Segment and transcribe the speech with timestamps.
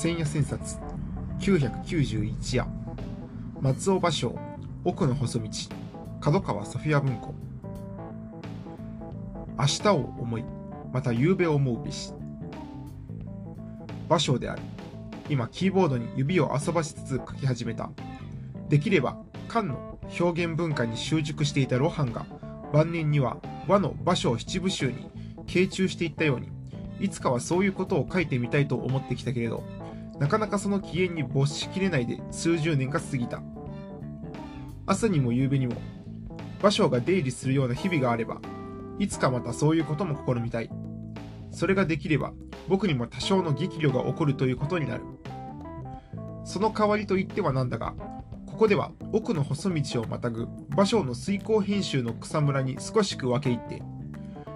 [0.00, 0.78] 千夜千冊
[1.40, 2.64] 991夜。
[3.60, 4.38] 松尾芭蕉
[4.84, 5.48] 奥の細道
[6.20, 7.34] 角川ソフィア文庫。
[9.58, 10.44] 明日を思い
[10.92, 12.12] また夕べ思うべし。
[14.08, 14.62] 芭蕉である
[15.28, 17.90] 今キーボードに指を遊ばしつつ書き始めた。
[18.68, 19.16] できれば
[19.48, 22.24] 漢の表現文化に習熟していた露伴が
[22.72, 25.10] 晩年には和の芭蕉七部集に
[25.48, 26.50] 傾注していったように
[27.00, 29.64] いつかはそういうことを書いてみたいと思ってきたけれど
[30.18, 33.42] なかなかその機嫌に没しきれないで数十年が過ぎた。
[34.86, 35.74] 朝にも夕べにも
[36.60, 38.40] 芭蕉が出入りするような日々があれば
[38.98, 40.70] いつかまたそういうことも試みたい。
[41.50, 42.32] それができれば
[42.68, 45.04] 僕にも多少の激怒が起こるということになる。
[46.44, 47.94] その代わりと言ってはなんだが
[48.46, 53.82] ここでは奥の細道をまたぐ芭蕉の水耕編集の草むらに少しく分け入って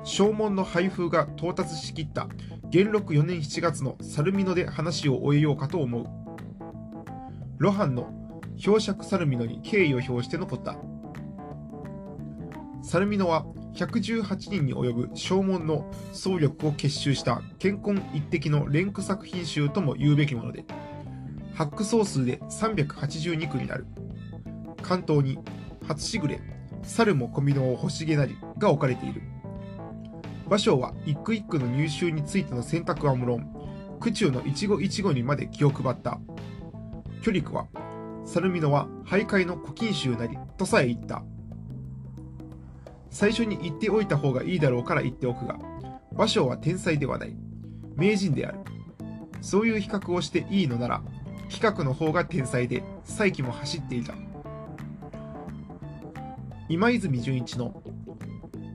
[0.02, 2.28] 正門の配布が到達しきった
[2.72, 6.06] 元禄4年7月の猿美濃で話を終えようかと思う。
[7.58, 8.10] 露伴の
[8.66, 10.78] 表釈猿美濃に敬意を表して残った。
[12.82, 20.64] 猿美濃は118人に及ぶ正門の総力を結集した健康一滴の連句作品集とも言うべきもので
[21.52, 23.86] 発句総数で382句になる。
[24.80, 25.38] 関東に
[25.86, 26.40] 初しぐれ
[26.82, 29.20] 猿も小美濃を欲しげなりが置かれている。
[30.48, 33.48] 芭蕉は一句一句の入集についての選択は無論。
[34.00, 36.18] 句中の一語一語にまで気を配った。
[37.22, 37.66] 距離区は
[38.24, 41.22] 猿美濃は徘徊の古今集なりとさえ言った。
[43.10, 45.58] 最初に言っておいた方がいいだろうから言っておくが
[46.14, 47.36] 芭蕉は天才ではない。
[47.94, 48.58] 名人である。
[49.40, 51.02] そういう比較をしていいのなら
[51.50, 54.14] 企画の方が天才で再起も走っていた。
[56.68, 57.82] 今泉純一の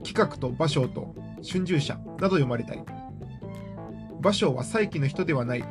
[0.04, 2.80] 企画と芭蕉と春秋社など読まれたり。
[4.20, 5.64] 芭蕉は再起の人ではない。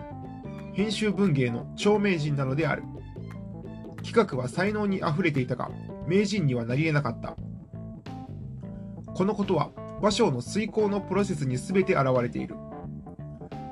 [0.73, 2.83] 編集文芸の長名人なのである。
[4.03, 5.69] 企画は才能にあふれていたが
[6.07, 7.35] 名人にはなり得なかった。
[9.13, 12.55] このことは芭蕉の遂行のプロセスに全て現れている。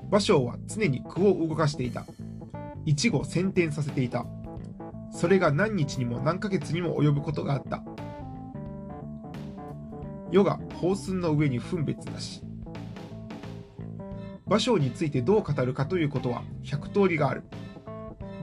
[0.09, 2.05] 芭蕉は常に句を動かしていた。
[2.85, 4.25] 一語先天させていた。
[5.11, 7.83] それが何日にも何ヶ月にも及ぶことがあった。
[10.35, 12.41] 世が法寸の上に分別なし。
[14.45, 17.43] 芭蕉についてどう語るかということは100通りがある。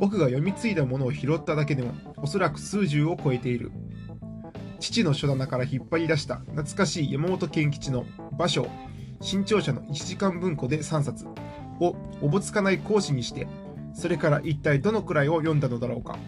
[0.00, 3.72] 僕が読み継いだものを拾っただけでもおそらく数十を超えている。
[4.80, 8.06] 父の書棚から引っ張り出した懐かしい山本健吉の
[8.38, 8.69] 芭蕉
[9.20, 11.26] 新潮社の1時間文庫で3冊
[11.78, 13.47] をおぼつかない講師にして
[13.94, 16.19] それから一体どのくらいを読んだのだろうか。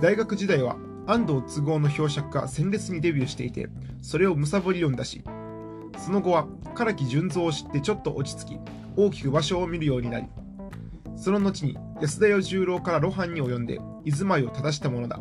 [0.00, 0.76] 大学時代は
[1.06, 3.68] 安藤都合の表釈が鮮烈にデビューしていて
[4.00, 5.22] それをむさぼり読んだし
[5.98, 6.46] その後は
[6.76, 8.58] 唐木純三を知ってちょっと落ち着き
[8.96, 10.26] 大きく場所を見るようになり
[11.16, 15.20] その後に安田与十郎から露伴に及んで居住まいを正したものだ。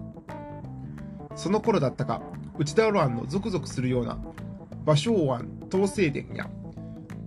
[1.35, 2.23] その頃だったか
[2.57, 4.17] 内田露伴のゾクゾクするような
[4.85, 6.49] 芭蕉湾東西伝や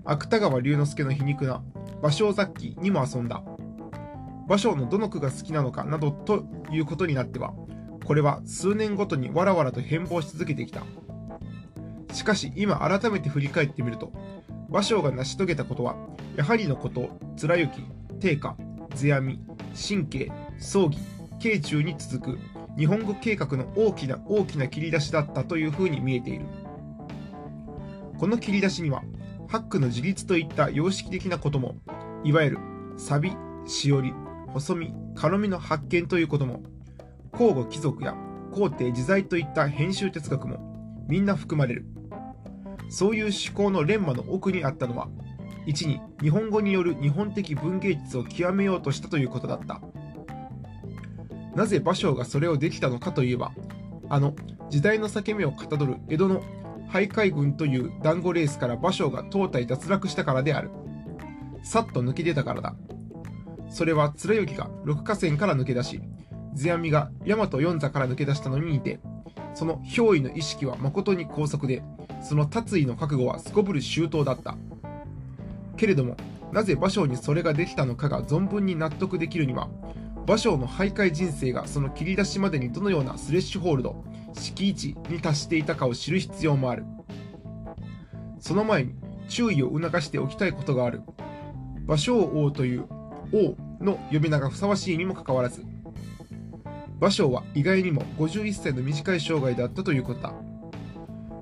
[0.05, 1.63] 芥川龍之介の皮肉な
[2.03, 3.43] 芭蕉雑記にも遊んだ。
[4.49, 7.55] 芭蕉のどの句が好きなのかなどということになっては
[8.05, 10.83] これは数年ごとにわらわらと変貌し続けてきた。
[12.13, 14.13] しかし今改めて振り返ってみると
[14.71, 15.97] 芭蕉が成し遂げたことは
[16.37, 17.83] やはりのこと貫之
[18.21, 18.57] 定家
[18.95, 19.41] 世阿弥
[19.75, 20.99] 神経葬儀
[21.41, 22.39] 慶中に続く
[22.79, 26.47] 日本語計画の大きな大きな切り出しだったというふうに見えている。
[28.19, 29.03] この切り出しには
[29.49, 31.77] 八句の自立といった様式的なことも
[32.23, 32.59] いわゆる
[32.97, 33.37] サビ
[33.67, 34.15] しおり
[34.53, 36.63] 細身軽みの発見ということも
[37.34, 38.15] 交互貴族や
[38.53, 41.87] 皇帝自在といった編集哲学もみんな含まれる。
[42.89, 45.09] そういう思考のレンマの奥にあったのは
[45.67, 49.81] 1に日本語による日本的文芸術を極めようとしたということだった。
[51.56, 53.53] なぜ芭蕉がそれをできたのかといえば
[54.09, 54.34] あの
[54.71, 56.43] 時代の裂け目をかたどる江戸の
[56.91, 60.70] 徘徊軍という団子レースから芭蕉が東西脱落したからである。
[61.62, 62.76] さっと抜き出たからだ。
[63.70, 66.00] それは貫之が六河川から抜け出し
[66.55, 69.01] 世阿弥が大和四座から抜け出したのに似て
[69.55, 71.83] その憑依の意識は誠に高速で
[72.23, 74.56] その達意の覚悟はすこぶる周到だった。
[75.77, 76.17] けれども
[76.53, 79.69] なぜ芭蕉にそれができたのかが存分に納得できるには
[80.27, 86.85] 芭蕉の徘徊人生がその切り出しまでにどのようなスレッシュホールド敷地に達していたかを知る必要もある。
[88.41, 88.95] その前に
[89.29, 91.03] 注意を促しておきたいことがある。
[91.87, 92.87] 芭蕉王という
[93.33, 95.65] 王の呼び名がふさわしいにもかかわらず
[97.00, 100.32] 芭蕉は意外にも51歳の短い生涯だったということだ。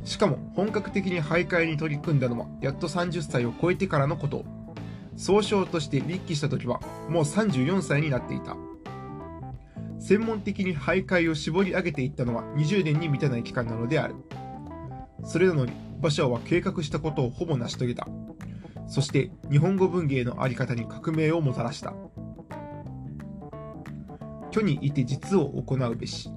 [0.04, 4.44] しかも本格的に徘徊に取り組んだのはやっと30歳を超えてからのこと。
[5.16, 8.56] 総称として立起した時はもう34歳になっていた。
[10.00, 14.16] 専門的に徘徊を絞り上げていったのは20年に満たない期間なのである。
[15.24, 18.08] それなのに馬車は計画したことをほぼ成し遂げた。
[18.88, 21.94] そして日本語文芸のあり方に革命をもたらした。
[24.52, 26.30] 虚にいて実を行うべし。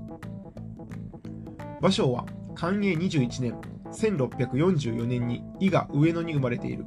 [1.81, 2.25] 芭蕉は
[2.55, 3.59] 寛永21年
[3.91, 6.85] 1644年に伊賀上野に生まれている。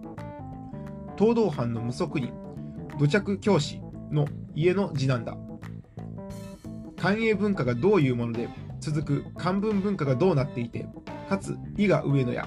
[1.18, 2.32] 東道藩の無足人
[2.98, 3.80] 土着教師
[4.10, 5.36] の家の次男だ。
[6.96, 8.48] 寛永文化がどういうもので
[8.80, 10.86] 続く漢文文化がどうなっていて
[11.28, 12.46] かつ伊賀上野や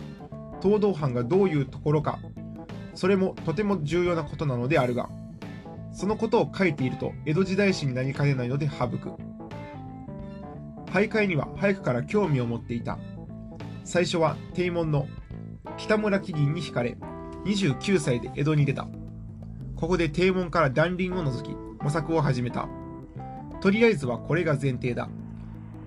[0.61, 2.19] 東道藩がどういうところか
[2.93, 5.09] それもとても重要なことなのであるが
[5.91, 9.11] そのことを書いていると江戸時代史になりかねないので省く。
[10.87, 12.97] 徘徊には早くから興味を持っていた。
[13.83, 15.07] 最初は帝門の
[15.77, 16.97] 北村木銀に惹かれ
[17.45, 18.87] 29歳で江戸に出た。
[19.75, 22.67] ここで帝門から断輪を除き模索を始めた。
[23.61, 25.09] とりあえずはこれが前提だ。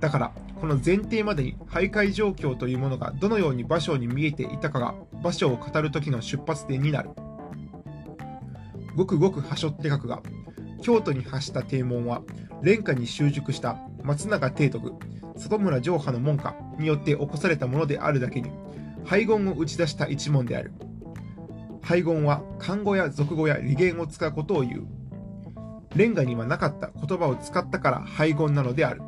[0.00, 7.10] だからこの前提までに徘徊状況というものがどのように芭蕉に見えていたかが芭蕉を語る時の出発点になる。
[8.94, 10.22] ごくごくはしょって書くが
[10.82, 12.22] 京都に発した帝門は
[12.62, 14.92] 廉価に習熟した松永提督
[15.36, 18.50] 里村城派の門下によって起こされたものであるだけに
[19.04, 20.72] 廃言を打ち出した一門である。
[21.82, 24.86] 廃言は漢語や俗語や利言を使うことを言う。
[25.94, 29.02] レンガにはなかった言葉を使ったから廃言なのである。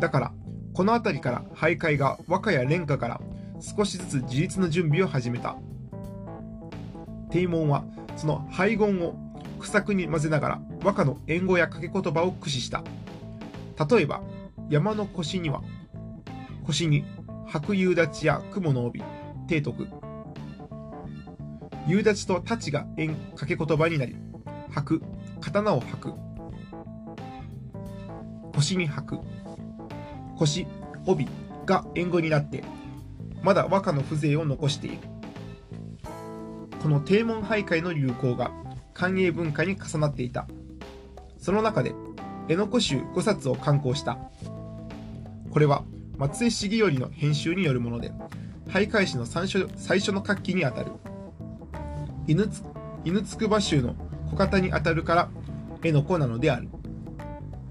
[0.00, 0.32] だから
[0.72, 3.20] この辺りから徘徊が和歌や廉歌から
[3.60, 5.56] 少しずつ自立の準備を始めた。
[7.30, 7.84] 帝門は
[8.16, 9.16] その廃言を
[9.58, 12.82] 苦作に混ぜながら和歌の隠語や掛け言葉を駆使した。
[13.88, 14.22] 例えば
[14.68, 15.62] 山の腰には
[16.66, 17.04] 腰に
[17.46, 19.02] 白夕立や雲の帯
[19.48, 19.88] 提督。
[21.86, 22.86] 夕立と太刀が
[23.36, 24.16] 掛け言葉になり
[24.70, 25.02] 履く
[25.40, 26.12] 刀を履く。
[28.54, 29.18] 腰に履く
[30.36, 30.66] 腰
[31.06, 31.28] 帯
[31.66, 32.64] が縁語になって
[33.42, 34.98] まだ和歌の風情を残している。
[36.84, 38.52] この帝門徘徊の流行が
[38.92, 40.46] 寛永文化に重なっていた。
[41.38, 41.94] その中で
[42.46, 44.18] 絵の古集5冊を刊行した。
[45.50, 45.82] これは
[46.18, 48.12] 松江重頼の編集によるもので
[48.66, 50.92] 徘徊史の最初の活気にあたる。
[52.26, 52.62] 犬つ
[53.02, 53.96] 犬筑波州の
[54.30, 55.30] 小型にあたるから
[55.82, 56.68] 絵の子なのである。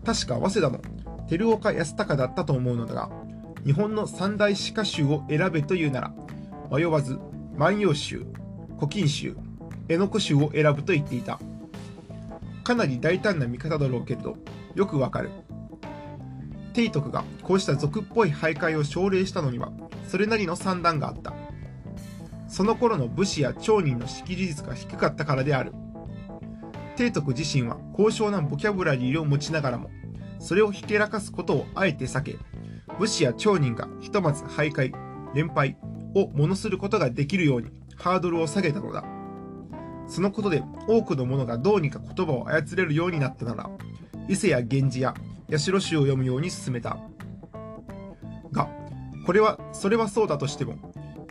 [0.04, 0.81] 確か早稲田の
[1.27, 3.12] 照岡安隆だったと思うのだが
[3.63, 6.13] 日本の三大詩歌集を選べというなら
[6.71, 7.19] 迷わず
[7.56, 8.25] 万葉集
[8.85, 9.33] 古今集
[9.88, 11.39] 絵の子集を選ぶと言っていた。
[12.65, 14.35] かなり大胆な見方だろうけど
[14.75, 15.30] よくわかる。
[16.75, 19.71] 提督がこうした俗っぽい徘徊を奨励したのには
[20.09, 21.33] それなりの算段があった。
[22.50, 25.71] その頃の武士や町人の識字率が低かったからである。
[26.97, 29.91] 提督自身は高尚なボキャブラリーを持ちながらも
[30.39, 32.35] それをひけらかすことをあえて避け
[33.00, 34.94] 武士や町人がひとまず徘徊
[35.33, 35.77] 連敗
[36.15, 39.04] を物することができるようにハードルを下げたのだ。
[40.07, 43.69] そのことで多くの者がどうにか言葉を操れるようになったなら
[44.28, 45.13] 伊勢や源氏や
[45.50, 46.98] 八代詩を読むように進めた。
[48.51, 48.69] が
[49.25, 50.75] これはそれはそうだとしても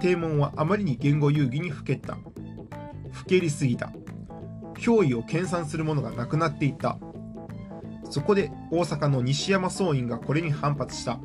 [0.00, 2.16] 帝門はあまりに言語遊戯にふけった。
[3.12, 3.92] ふけりすぎた。
[4.74, 6.98] 憑依を研鑽する者がなくなっていった。
[8.10, 11.20] そこで大阪の西山総院がこれに反発した。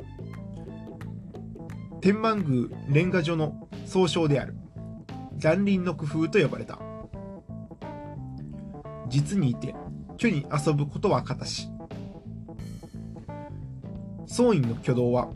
[2.01, 4.56] 天満宮レンガ所の総称である。
[5.37, 6.79] 残林の工夫と呼ばれた。
[9.07, 9.75] 実にいて
[10.19, 11.47] 虚に遊ぶことは形。
[11.49, 11.69] し
[14.25, 15.29] 総院の挙動は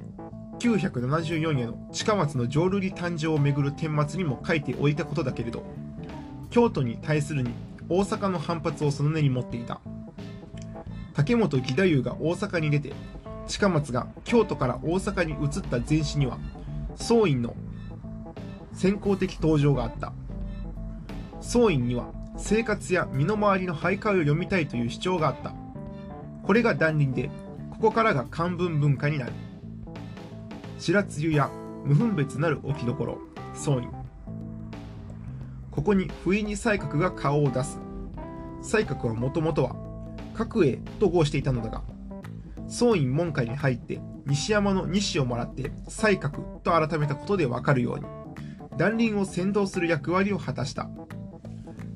[0.60, 5.64] 974年の近松の浄瑠璃誕生をめぐる顛末にも書いておいたことだけれど
[6.50, 7.52] 京都に対するに
[7.88, 9.82] 大阪の反発をその根に持っていた。
[11.14, 12.94] 竹本義太夫が大阪に出て
[13.48, 16.38] 近松が京都から大阪に移った前史には
[16.96, 17.54] 総院の
[18.82, 20.12] 先行的登場があった。
[21.40, 25.54] 総院には生活や身の回りの徘徊を読みたいという主張があった。
[26.42, 27.30] これが断輪で
[27.70, 29.34] ここからが漢文文化になる。
[30.80, 31.52] 白露や
[31.86, 33.20] 無分別なる置き所
[33.54, 33.92] 総院
[35.70, 37.80] ここに不意に才覚が顔を出す。
[38.64, 39.76] 才覚はもともとは
[40.34, 41.84] 角栄と号していたのだが
[42.68, 48.21] 総院門下に入って西山の西をもらって才覚と改めたことでわかるように。
[48.78, 50.90] 断輪を先導する役割を果たした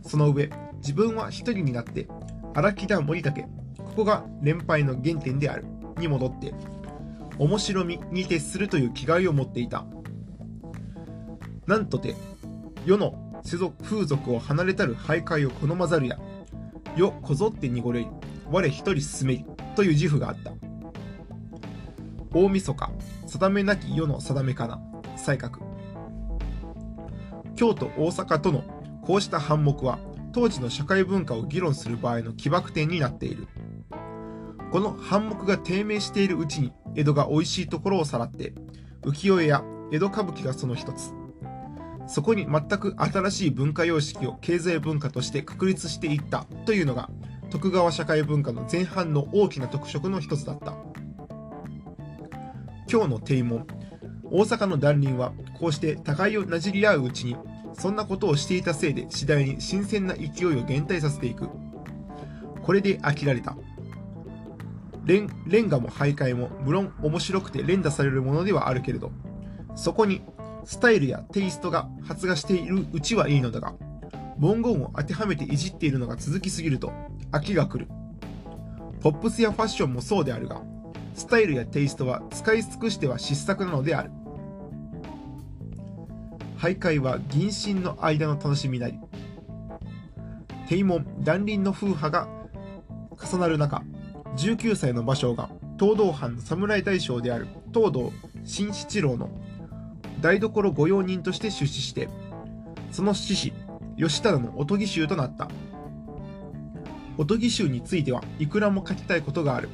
[0.01, 2.07] その上自分は一人になって
[2.53, 5.65] 荒木田森武ここが連敗の原点である
[5.97, 6.53] に戻って
[7.37, 9.85] 面白みに徹するという気概を持っていた
[11.67, 12.15] なんとて
[12.85, 16.17] 世の世俗風俗を離れたる徘徊を好まざるや、
[16.95, 18.07] よこぞって濁れり、
[18.51, 20.51] 我一人進めり、という自負があった。
[22.33, 22.91] 大晦日、
[23.27, 24.81] 定めなき世の定めかな、
[25.15, 25.64] 才覚。
[27.55, 28.63] 京都、大阪との
[29.01, 29.99] こうした反目は、
[30.33, 33.47] 当時の社会文化を議論する場合の起爆点になっている。
[34.71, 38.53] この反目が低迷しているうちに、江戸が美味しいところをさらって、
[39.01, 41.13] 浮世絵や江戸歌舞伎がその一つ。
[42.07, 47.09] そこに全く新しい文化様式を経済文化として確立していったというのが
[47.49, 50.73] 徳川社会文化の前半の大きな特色の一つだった
[52.91, 53.67] 今日の帝門
[54.31, 57.37] 大阪の断輪はこうして互いをなじり合ううちに
[57.73, 61.49] そんなことをしていたせいで次第に新鮮な勢いを減退させていく
[62.61, 63.55] これで飽きられた
[65.05, 69.11] レンレンガも徘徊も無論面白くて連打されるものではあるけれど
[69.75, 70.21] そこに
[70.65, 73.75] スタイルやテイストが発芽しているうちはいいのだが、
[74.37, 76.91] 文言を当てはめていじっているのが続きすぎると
[77.31, 77.87] 飽きが来る。
[78.99, 80.61] ポップスやファッションもそうであるが、
[81.15, 84.11] スタイルやテイストは使い尽くしては失策なのである。
[86.57, 88.99] 徘徊は銀身の間の楽しみなり。
[90.67, 92.27] 帝門、断輪の風波が
[93.23, 93.83] 重なる中、
[94.35, 98.11] 19歳の芭蕉が東道藩の侍大将である東堂
[98.43, 99.29] 新七郎の
[100.21, 102.09] 台所御用人として出資して、
[102.91, 103.53] その志士、
[103.95, 105.49] 義忠のおとぎ衆となった。
[107.17, 109.69] おとぎ衆についてはいくらも書きたいことがある。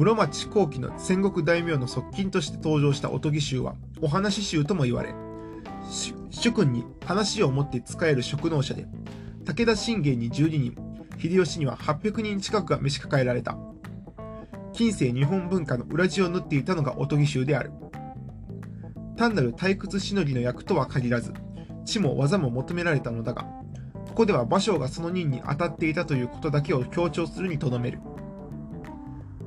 [0.00, 5.14] 室町後期の戦国大名の側近として登場したおとぎ衆はお話衆とも言われ、
[6.30, 8.86] 主君に話を持って使える職能者で、
[9.44, 10.74] 武田信玄に12人、
[11.18, 13.58] 秀吉には800人近くが召し抱えられた。
[14.72, 17.70] 近世日本文化の裏地を縫っていたのがおとぎ衆である。
[19.18, 21.34] 単なる退屈しのぎの役とは限らず、
[21.84, 23.42] 知も技も求められたのだが、
[24.06, 28.00] ここでは芭蕉がその任に当たっていたということだけを強調するにとどめる。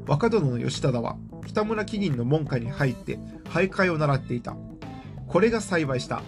[0.07, 4.55] 若殿の義忠は北村木銀の門下に入って徘徊を習っていた。
[5.27, 6.21] これが幸いした。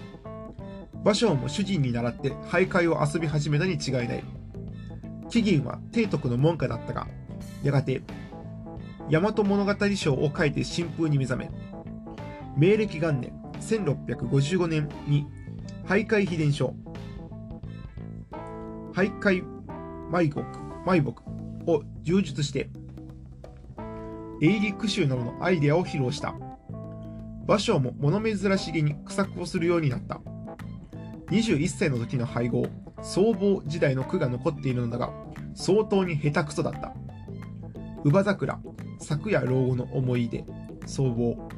[1.03, 4.23] 芭蕉も主人に習って徘徊を遊び始めたに違いない。
[5.29, 7.07] 木銀は帝徳の門下だったが、
[7.63, 8.01] やがて
[9.09, 11.51] 大和物語賞を書いて新風に目覚め、
[12.57, 15.27] 明暦元年1655年に
[15.85, 16.73] 徘徊秘伝書
[18.93, 19.43] 徘徊
[20.11, 20.39] 埋木
[20.85, 21.23] 埋木
[21.71, 22.69] を充実して
[24.41, 26.35] 営利句集などのアイデアを披露した。
[27.47, 30.19] 芭蕉も物珍しげに苦作をするようになった。
[31.29, 32.67] 21歳の時の配合
[33.01, 35.11] 僧帽時代の句が残っているのだが
[35.53, 36.93] 相当に下手くそだった。
[38.03, 38.59] 乳母桜
[38.99, 40.43] 昨夜老後の思い出
[40.85, 41.49] 僧帽。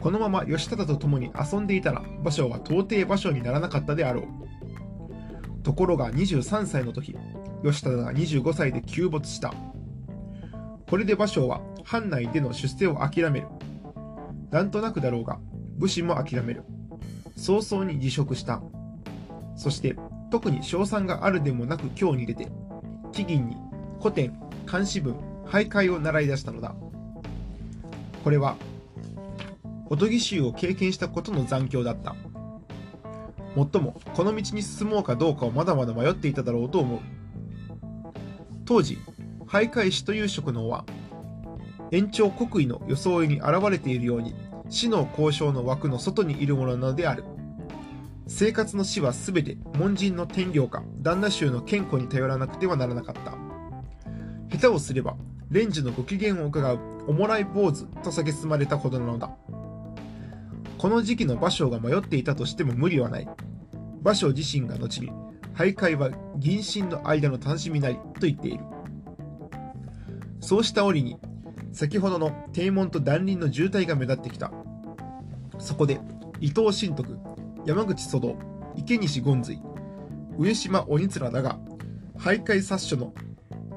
[0.00, 5.62] このまま義忠と共に遊んでいたら芭蕉は到底芭蕉にならなかったであろう。
[5.62, 7.16] ところが23歳の時
[7.62, 9.52] 義忠が25歳で急没した。
[10.88, 13.48] これで芭蕉は藩内での出世を諦める
[14.50, 15.38] なんとなくだろうが
[15.76, 16.64] 武士も諦める
[17.36, 18.62] 早々に辞職した
[19.56, 19.96] そして
[20.30, 22.48] 特に賞賛があるでもなく今日に出て
[23.12, 23.56] 木銀に
[24.00, 25.14] 古典漢詩文
[25.46, 26.74] 俳諧を習い出したのだ
[28.24, 28.56] これは
[29.90, 32.14] おとぎ衆を経験したことの残響だった。
[33.54, 37.00] もっとも、この道に進もうかどうかをまだまだ迷っていただろうと思う。
[38.66, 38.98] 当時、
[39.48, 40.84] 徘徊師という職能は、
[41.90, 44.34] 延長国威の装いに現れているように、
[44.68, 47.24] 死の交渉の枠の外にいるものなのである。
[48.26, 53.32] 生活の死はすべて門人の天領か旦那衆の健康に頼らなくてはならなかった。
[54.50, 55.16] 下手をすれば、
[55.50, 59.30] 蓮寿のご機嫌を伺うおもらい坊主と蔑まれたほどなのだ。
[60.76, 63.28] この時期の芭蕉が迷っていたとしても無理はない。
[64.04, 65.10] 芭蕉自身が後に、
[65.54, 68.64] 徘徊は銀身の間の楽しみなりと言っている。
[70.40, 71.16] そうした折に、
[71.72, 74.52] 先ほどの帝門と断輪の渋滞が目立ってきた。
[75.58, 76.00] そこで、
[76.40, 77.18] 伊藤新徳、
[77.66, 78.36] 山口祖道、
[78.76, 79.60] 池西権随、
[80.38, 81.58] 上島鬼面らが、
[82.16, 83.12] 徘徊殺書の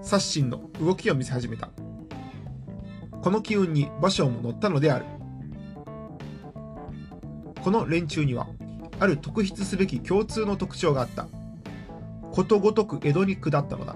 [0.02, 1.70] 殺心の動きを見せ始めた。
[3.22, 5.06] この機運に芭蕉も乗ったのである。
[7.64, 8.48] この連中には
[9.00, 11.28] ある特筆すべき共通の特徴があった
[12.32, 13.96] ことごとく江戸に下ったのだ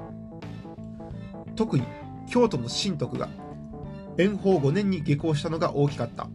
[1.56, 1.86] 特に
[2.28, 3.30] 京都の神徳が
[4.18, 6.28] 延宝5年に下校したのが大きかった。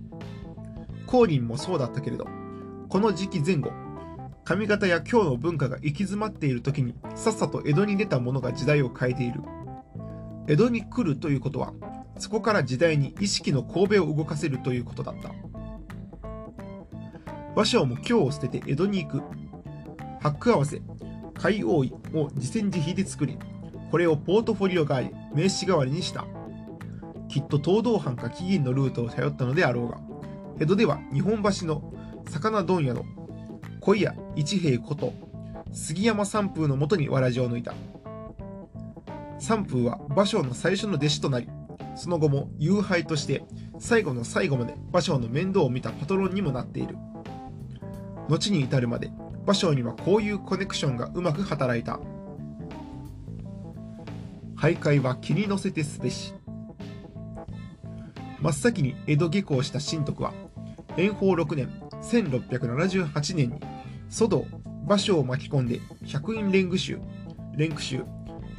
[1.06, 2.26] 光琳もそうだったけれど
[2.88, 3.73] この時期前後
[4.44, 9.40] 髪型や京の文化が行き詰まっている時にさっさと江戸に出た者が時代を変えている。
[10.49, 11.73] 江戸に来るということは
[12.18, 15.30] そこから時代に意識の神戸を動かせるということだった。
[17.54, 19.23] 芭蕉も京を捨てて江戸に行く。
[20.20, 20.82] 八句合わせ、
[21.35, 23.38] 海王位を自戦自費で作り、
[23.90, 26.25] これをポートフォリオ代わり、名刺代わりにした。
[27.28, 29.99] きっと東道藩か紀銀のルートを頼ったのであろうが、
[30.59, 31.92] 江戸では日本橋の
[32.28, 33.04] 魚問屋の
[33.80, 35.14] 小屋一平こと
[35.73, 37.75] 杉山三風のもとにわらじを抜いた。
[39.38, 41.49] 三風は芭蕉の最初の弟子となり、
[41.97, 43.42] その後も友輩として
[43.78, 46.97] 最後の最後まで芭蕉の面倒を見たパトロンにもなっている。
[48.28, 49.09] 後に至るまで
[49.47, 51.99] 芭蕉にはこういうコネクションがうまく働いた。
[54.61, 56.35] 徘徊は気に乗せてすべし。
[58.43, 60.35] 真っ先に江戸下校した神徳は、
[60.99, 61.71] 延宝6年、
[62.02, 63.61] 1678年に、
[64.11, 64.45] 蘇道、
[64.87, 67.00] 芭蕉を巻き込んで百院連句集、
[67.57, 68.05] 連句集、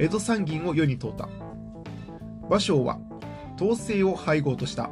[0.00, 1.28] 江戸三銀を世に問うた。
[2.48, 2.98] 芭蕉は、
[3.54, 4.90] 統制を配合とした。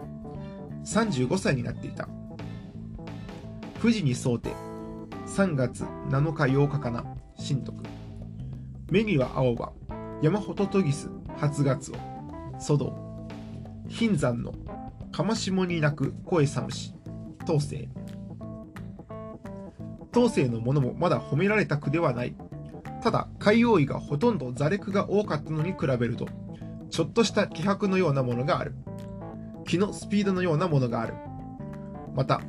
[0.85, 2.09] 35歳になっていた。
[3.81, 4.51] 富士に沿うて、
[5.27, 7.05] 3月7日8日かな、
[7.37, 7.83] 神徳。
[8.93, 9.73] 目には青葉、
[10.23, 11.09] 山ほととぎす、
[11.39, 11.95] 初月を、
[12.59, 12.95] 蘇道。
[13.89, 14.53] 貧山の、
[15.13, 16.95] かましもに泣く声寒し、
[17.45, 17.89] 統制。
[20.13, 22.37] 当世のものもまだ褒められた句ではない。
[23.03, 26.29] ただ、海王位がほとんど座歴が多かったのに比べると、
[26.91, 28.75] ちょっとした気迫のようなものがある。
[29.65, 31.15] 気のスピードのようなものがある。
[32.15, 32.43] また、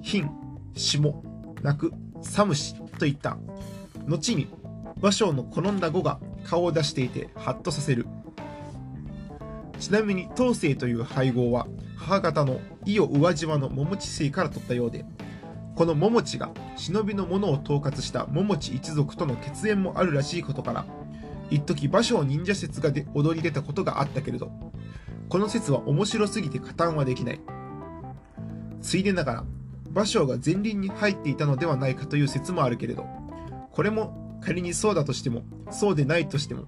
[0.00, 0.30] 貧、
[0.74, 1.22] 霜、
[1.60, 1.92] 泣く、
[2.22, 3.36] 寒しといった、
[4.06, 4.48] 後に
[5.00, 8.06] 芭蕉の好んだ語が顔を出していてハッとさせる。
[9.80, 15.04] ちなみに東世という配合は母方の伊予宇和島の桃地水から取ったようで、
[15.74, 20.84] この桃地が忍びの者を統括した桃地一族との血縁もあるらしいことから、
[21.50, 24.50] 一時芭蕉忍者説がで踊り出たことがあったけれど、
[25.28, 27.40] この説は面白すぎて加担はできない。
[28.80, 29.44] ついでながら、
[29.92, 33.06] 芭蕉が前輪に入っていたのではないかという説もあるけれど、
[33.72, 36.64] これも仮にそうだとしても、そうでないとしても、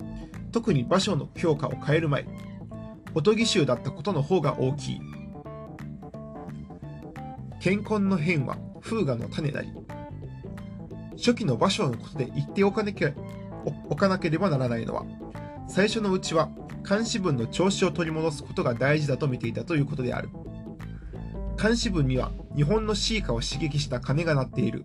[0.50, 2.26] 特に芭蕉の評価を変える前、
[3.14, 5.00] おとぎ衆だったことの方が大きい。
[7.60, 9.68] 健康の変は風雅の種なり。
[11.16, 13.12] 初期の芭蕉のことで言っておかなきゃ
[13.88, 15.04] おかなければならないのは、
[15.68, 16.48] 最初のうちは
[16.88, 20.30] 監視文の調子を取り戻すことが大事だと見ていたということである。
[21.60, 24.84] 監視文には日本の詩歌を刺激した鐘が鳴っている。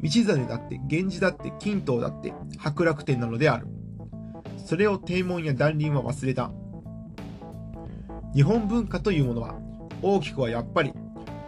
[0.00, 3.66] 道真だって源氏だって金刀だって白楽天なのである。
[4.64, 6.50] それを帝門や断輪は忘れた。
[8.34, 9.54] 日本文化というものは
[10.02, 10.92] 大きくはやっぱり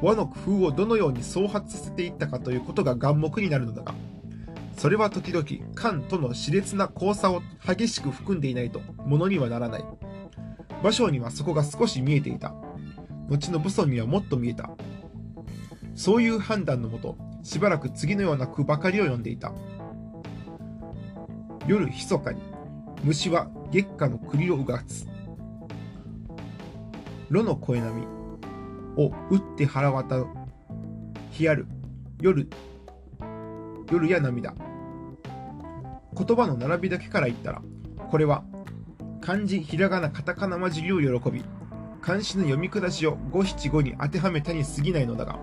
[0.03, 3.95] 和の工夫をどのように創発させていったかということが眼目になるのだが、
[4.77, 9.85] それは時々漢との熾烈な交差を激しく含んでいないとものにはならない。
[10.83, 12.55] 芭蕉にはそこが少し見えていた。
[13.29, 14.71] 後の武尊にはもっと見えた。
[15.95, 19.53] そういう判断のもと、しばらく次のような句ばかりを読んでいた。
[21.66, 22.40] 夜密かに、
[23.05, 25.07] 虫は月下の栗をうがつ。
[27.29, 28.07] 炉の声波、
[28.96, 30.26] を打って腹渡
[31.31, 31.66] ひやる。
[32.20, 32.48] 夜。
[33.90, 34.55] 夜や涙。
[36.16, 37.62] 言葉の並びだけから言ったら
[38.11, 38.42] これは
[39.20, 41.44] 漢字ひらがなカタカナ混じりを喜び。
[42.00, 45.38] 漢詩の読み下しを五七五に当てはめたに過ぎないのだが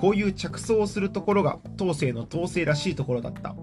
[0.00, 3.54] こういう着想をするところが当世の統制らしいところだった。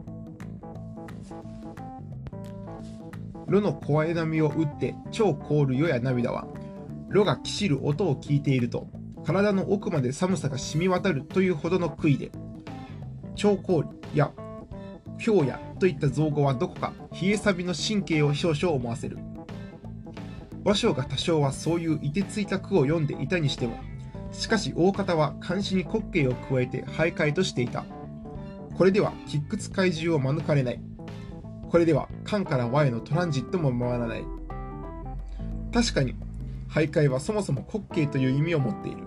[3.47, 6.47] 炉の声波を打って超凍る世や涙は
[7.09, 8.87] 炉がきしる音を聞いていると
[9.23, 12.31] 体の奥まで寒さが染み渡るというほどの杭で
[13.35, 14.31] 超氷や
[15.23, 19.17] 氷やといった造語はどこか冷え錆の神経を少々思わせる。
[20.63, 23.77] 芭蕉が多少はそういう凍てついた句を読んでいたにしても
[24.35, 27.85] しかし大方は漢詩に滑稽を加えて徘徊としていた。
[28.77, 30.81] これでは喫屈怪獣を免れない。
[31.69, 34.25] これでは漢から和へのトランジットも回らない。
[35.73, 36.15] 確かに
[36.69, 38.97] 徘徊はそもそも滑稽という意味を持っている。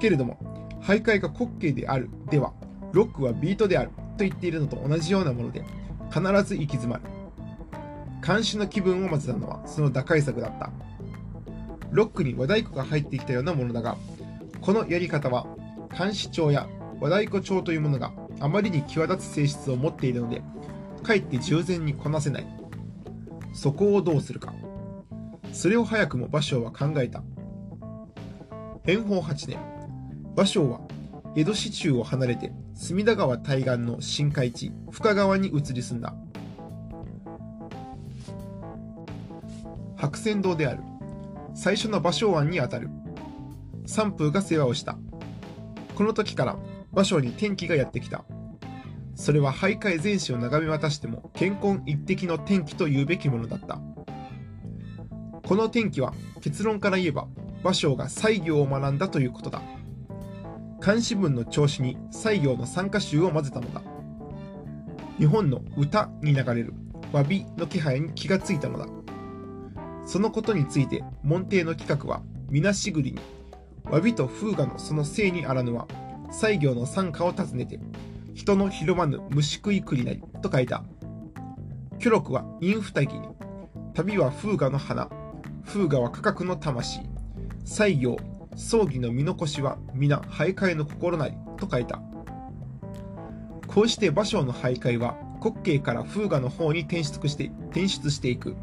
[0.00, 0.38] けれども、
[0.82, 2.10] 徘徊が滑稽である。
[2.30, 2.52] では、
[2.92, 3.90] ロックはビートである。
[4.16, 5.64] と言っているのと同じようなもので、
[6.12, 7.04] 必ず行き詰まる。
[8.24, 10.70] 監視の気分を混ぜたのはその打開策だった。
[11.94, 13.96] ロックに和太鼓が入ってきたようなものだが、
[14.60, 15.46] このやり方は、
[15.96, 16.68] 監視帳や
[17.00, 20.42] 和太鼓帳というものがあまりに際立つ性質を持っているので、
[21.04, 22.46] かえって従前にこなせない。
[23.54, 24.52] そこをどうするか。
[25.52, 27.22] それを早くも芭蕉は考えた。
[28.86, 29.58] 延宝8年、
[30.34, 30.80] 芭蕉は
[31.36, 36.14] 江戸市中を離れて隅田川対岸の新海地深川に移り住んだ
[39.96, 40.82] 白泉堂である
[41.54, 42.90] 最初の芭蕉庵にあたる
[43.86, 44.98] 三風が世話をした
[45.94, 46.56] この時から
[46.92, 48.24] 芭蕉に転機がやってきた。
[49.16, 53.80] それは徘徊全史を眺め渡しても健康一滴の転機と言うべきものだった。
[55.46, 57.28] この転機は結論から言えば
[57.62, 59.62] 芭蕉が西行を学んだということだ。
[60.80, 63.82] 漢詩文の調子に西行の参加集を混ぜたのだ。
[65.18, 66.74] 日本の歌に流れる
[67.12, 69.03] 詫びの気配に気がついたのだ。
[70.04, 73.18] そのことについて門弟の企画は皆しぐりに
[73.84, 75.86] 詫びと風雅のそのせいにあらぬは
[76.30, 77.78] 西行の参加を尋ねて
[78.34, 80.82] 人の広まぬ虫食いくりなりと書いた。
[81.98, 83.28] 巨録は陰二木に
[83.94, 85.08] 旅は風雅の花
[85.64, 87.00] 風雅は価格の魂
[87.64, 88.16] 西行
[88.56, 92.02] 葬儀の見残しは皆徘徊の心なりと書いた。
[93.66, 98.54] こうして芭蕉の徘徊は滑稽から風雅の方に転出して転出していく。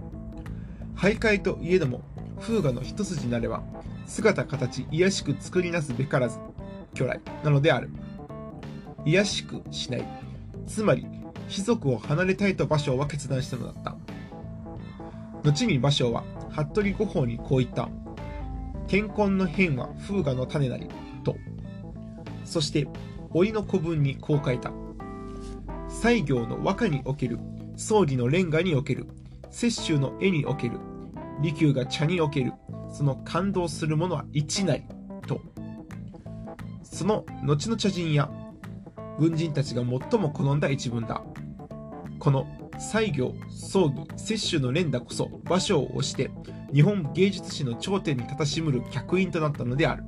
[1.02, 2.02] 徘徊といえども
[2.40, 3.64] 風雅の一筋なれば
[4.06, 6.38] 姿形卑しく作りなすべからず
[6.94, 7.90] 巨来なのである。
[9.06, 10.06] 卑しくしない。
[10.68, 11.08] つまり、
[11.48, 13.96] 士族を離れたいと芭蕉は決断したのだった。
[15.44, 17.90] 後に芭蕉は、服部五法にこう言った。
[18.88, 20.88] 天根の変は風雅の種なり、
[21.24, 21.36] と。
[22.46, 22.88] そして、
[23.34, 24.72] 老の古文にこう書いた。
[25.90, 27.40] 西行の和歌における、
[27.76, 29.08] 葬儀のレンガにおける、
[29.52, 30.80] 雪舟の絵における、
[31.42, 32.54] 利休が茶における、
[32.92, 34.84] その感動するものは一なり、
[35.28, 35.42] と。
[36.84, 38.30] その後の茶人や
[39.18, 41.24] 軍人たちが最も好んだ一文だ。
[42.20, 46.32] この西行、葬儀、摂取の連打こそ芭蕉を押して
[46.74, 50.04] 日本芸術史の頂点に立たしむる客員となったのである。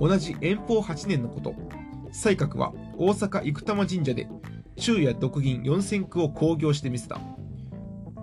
[0.00, 1.54] 同じ遠方8年のこと、
[2.12, 4.28] 西閣は大阪生玉神社で
[4.76, 7.20] 昼夜独銀4000句を興行してみせた。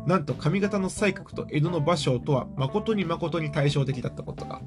[0.06, 4.62] なんと上方の西閣と江戸の芭蕉とは誠に誠に対照的だったことか。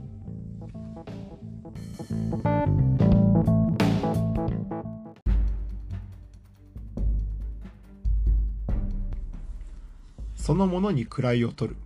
[10.35, 11.77] そのものに位を取る。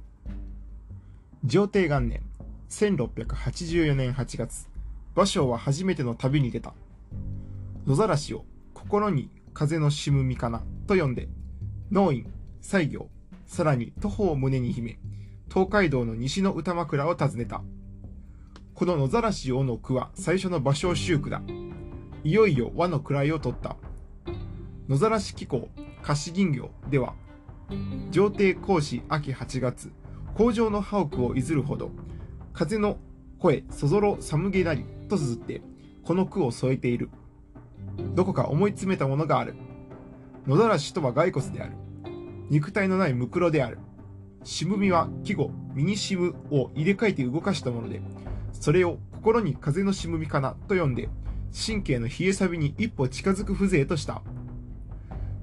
[1.44, 2.22] 上帝元年、
[2.70, 4.68] 1684年8月、
[5.14, 6.72] 芭蕉は初めての旅に出た。
[7.86, 11.28] 野ざらしを心に風のしむみかなと呼んで、
[11.90, 13.10] 農院、西行、
[13.52, 14.98] さらに徒歩を胸に秘め、
[15.52, 17.60] 東海道の西の歌枕を訪ねた。
[18.72, 21.42] この野ざらしをの句は最初の芭蕉集句だ。
[22.24, 23.76] いよいよ和の位を取った。
[24.88, 25.68] 野ざらし紀行、
[26.00, 27.12] 貸し銀行では、
[28.10, 29.92] 上帝講師秋8月、
[30.34, 31.90] 工場の歯奥をいずるほど、
[32.54, 32.96] 風の
[33.38, 35.60] 声そぞろ寒げなりと綴って、
[36.04, 37.10] この句を添えている。
[38.14, 39.56] どこか思い詰めたものがある。
[40.46, 41.81] 野ざらしとは骸骨である。
[42.52, 43.78] 肉体のないムクロである。
[44.44, 48.02] しぶみは季語、ミニシムを入れ替えて動かしたもので、
[48.52, 51.08] それを心に風のしぶみかなと呼んで、
[51.66, 54.20] 神経の冷え錆に一歩近づく風情とした。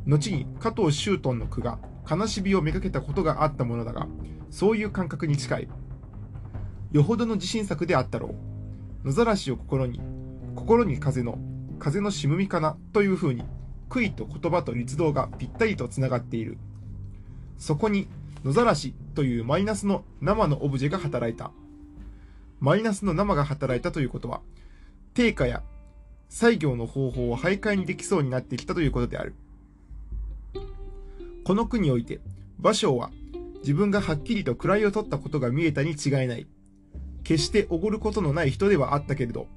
[0.05, 4.07] 後に加藤周東の句が悲しみをめがけたことがあったものだが、
[4.51, 5.67] そういう感覚に近い。
[6.91, 8.35] よほどの自信作であったろ
[9.03, 9.07] う。
[9.07, 9.99] 野ざらしを心に、
[10.55, 11.39] 心に風の、
[11.79, 13.45] 風のしむみかなというふうに、
[13.89, 16.59] 杭と言葉と律動がぴったりとつながっている。
[17.59, 18.07] そこに、
[18.43, 21.51] 野ざらしというマイナスの生のオブジェが働いた。
[22.59, 24.41] マイナスの生が働いたということは、
[25.13, 25.61] 定価や
[26.29, 29.35] 採業の方法を徘徊にできそうになってきたということである。
[31.43, 32.21] この句において、
[32.61, 33.11] 芭蕉は
[33.59, 36.47] 自分がはっきりと位を取ったことが見えたに違いない。
[37.23, 39.47] 決しておごることのない人ではあったけれど、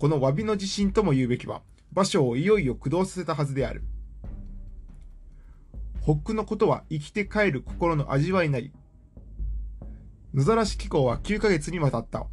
[0.00, 1.62] この詫びの自信とも言うべきは、
[1.94, 3.84] 芭蕉をいよいよ駆動させたはずである。
[6.02, 8.72] ホックのことは生きて帰る心の味わいなり。
[10.34, 12.26] 野ざらし紀行は9ヶ月にわたった。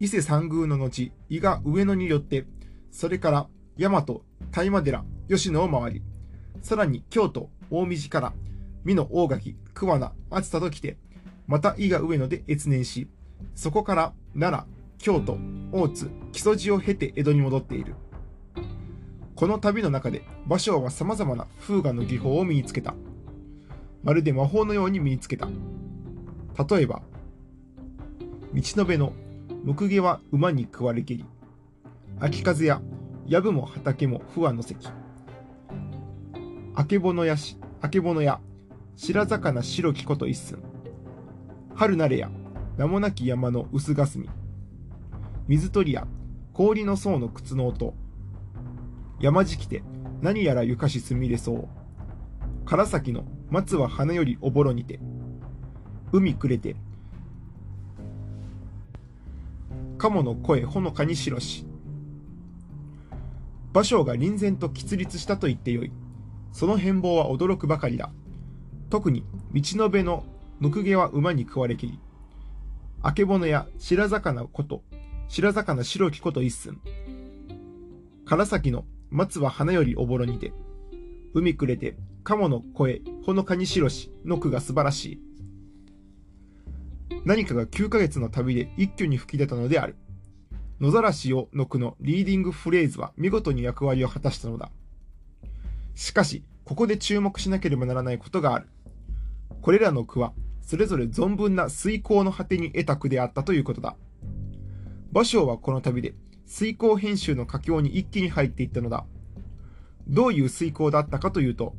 [0.00, 2.46] 伊勢三宮の後、伊賀上野によって、
[2.90, 3.46] それから
[3.78, 4.04] 大和、
[4.50, 6.02] 大麻寺、吉野を回り、
[6.62, 8.32] さらに京都、大道から、
[8.84, 10.96] 美濃大垣、桑名、熱田と来て、
[11.46, 13.08] また伊賀上野で越年し、
[13.54, 15.38] そこから奈良、京都、
[15.70, 17.94] 大津、木曽路を経て江戸に戻っている。
[19.40, 22.94] この旅の中で、芭蕉は様々な風雅の技法を身につけた。
[24.04, 25.48] まるで魔法のように身につけた。
[26.68, 27.00] 例えば、
[28.52, 29.14] 道の辺の
[29.64, 31.24] む毛は馬に食われけり、
[32.18, 32.82] 秋風や
[33.28, 34.92] 藪も畑も不和の関。
[36.74, 38.40] あけぼのやし、あけぼのや、
[38.94, 40.62] 白魚白きこと一寸。
[41.74, 42.30] 春なれや、
[42.76, 44.28] 名もなき山の薄霞。
[45.48, 46.06] 水鳥や、
[46.52, 47.94] 氷の層の靴の音。
[49.20, 49.82] 山敷て、
[50.22, 51.68] 何やらゆかしすみれそう。
[52.66, 54.98] 唐崎の松は花よりおぼろにて。
[56.12, 56.74] 海くれて、
[59.98, 61.66] 鴨の声ほのかに白し。
[63.72, 65.92] 芭蕉が臨然と喫立したと言ってよい。
[66.52, 68.10] その変貌は驚くばかりだ。
[68.88, 70.24] 特に、道の辺の
[70.58, 72.00] むくげは馬に食われきり、
[73.02, 74.82] あけぼのや白魚こと、
[75.28, 76.80] 白魚白きこと一寸。
[78.26, 80.52] 唐崎の松は花よりおぼろにて、
[81.34, 85.20] 海暮れて鴨の声ほのかに白しの句が素晴らしい。
[87.24, 89.96] 何かが9ヶ月の旅で一挙に吹き出たのである。
[90.80, 94.70] 野ざらしをの句のリーディングフレーズは見事に役割を果たしたのだ。
[95.94, 98.66] しかし、ここで注目しなければならないことがある。
[99.60, 103.96] これらの句は、それぞれ存分な遂行の果てに得た句であったということだ。
[105.12, 106.14] 芭蕉はこの旅で、
[106.50, 109.06] 遂行編集の佳境に一気に入っていったのだ。
[110.08, 111.76] どういう遂行だったかというと、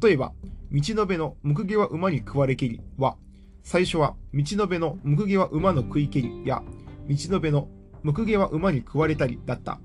[0.00, 0.32] 例えば、
[0.70, 3.16] 道の辺のむくげは馬に食われきりは、
[3.64, 6.62] 最初は道の辺のむくげは馬の食い蹴りや、
[7.08, 7.68] 道の辺の
[8.04, 9.80] むくげは馬に食われたりだった。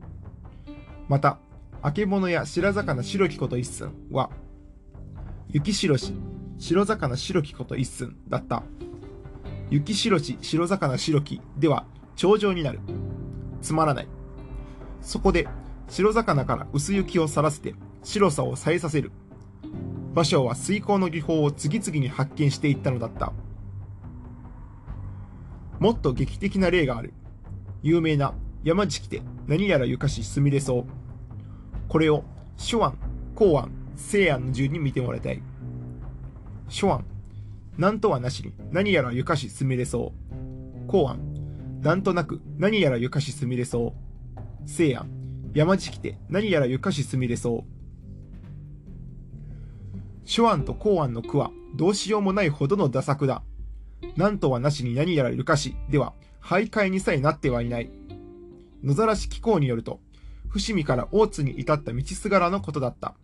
[1.08, 1.40] また、
[1.82, 4.30] あけぼのや白魚白きこと一寸は、
[5.48, 6.14] 雪白し、
[6.60, 8.62] 白魚白きこと一寸だった。
[9.72, 12.80] 雪白し白魚白きでは、頂上になる。
[13.64, 14.19] つまらない。
[15.02, 15.48] そこで、
[15.88, 19.12] 白魚から薄雪をさらせて、白さをさえさせる。
[20.14, 23.32] 芭蕉は水耕の技法を次々に発見していったのだった。
[25.80, 27.14] もっと劇的な例がある。
[27.82, 28.34] 有名な
[28.64, 30.86] 山敷で何やらゆかしすみれそう。
[31.88, 32.24] これを
[32.58, 32.98] 初案、
[33.36, 35.42] 後案、西案の順に見てもらいたい。
[36.68, 37.06] 初案、
[37.78, 40.14] なんとはなしに何やらゆかしすみれそ
[40.84, 40.88] う。
[40.88, 41.20] 後案、
[41.82, 44.09] なんとなく何やらゆかしすみれそう。
[44.66, 45.10] 西案、
[45.54, 47.80] 山敷で何やらゆかしすみれそう。
[50.26, 53.44] 初案と後案の句はどうしようもないほどの打作だ。
[54.16, 57.90] なんとはなしに何やらゆかしでは徘徊にさえなってはいない。
[58.84, 60.00] 野ざらし機構によると、
[60.48, 63.16] 伏見から大津に至った道すがらのことだった。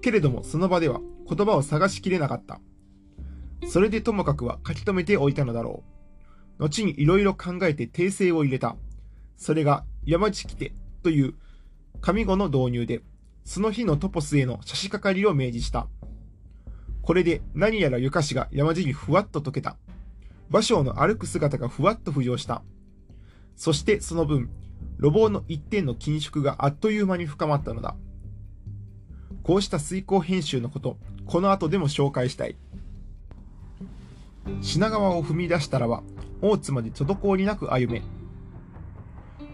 [0.00, 2.60] けれどもその場では言葉を探しきれなかった。
[3.66, 5.82] それでともかくは書き留めておいたのだろ
[6.58, 6.64] う。
[6.64, 8.76] 後にいろいろ考えて訂正を入れた。
[9.36, 11.34] それが山地来てという
[12.00, 13.02] 上語の導入で、
[13.44, 15.88] その日のトポスへの差し掛かりを明示した。
[17.02, 19.76] これで何やらゆかしが山地にふわっと溶けた。
[20.50, 22.62] 芭蕉の歩く姿がふわっと浮上した。
[23.56, 24.50] そしてその分、
[24.98, 27.96] 路傍の一点の緊縮があっという間に深まったのだ。
[29.42, 32.56] こうした遂行編集のこと、この後でも紹介したい。
[34.60, 36.02] 品川を踏み出したらは、
[36.42, 38.02] 大津まで滞りなく歩め。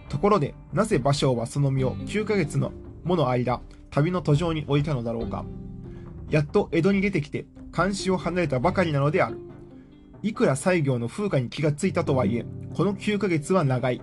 [0.09, 2.73] ところで、なぜ芭蕉はその身を9ヶ月の
[3.05, 5.45] もの間、旅の途上に置いたのだろうか。
[6.31, 9.39] やっと江戸に出てきて、監視を離れたばかりなのである。
[10.23, 14.01] いくら西行の風化に気がついたとはいえ、この9ヶ月は長い。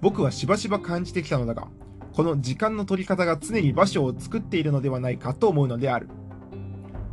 [0.00, 1.68] 僕はしばしば感じてきたのだが、
[2.12, 6.08] この時間の取り方が常に場所を作っているのではないかと思うのである。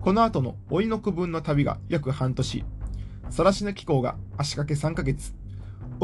[0.01, 2.65] この後の追いの区分の旅が約半年、
[3.29, 5.33] さらしの気候が足掛け3ヶ月、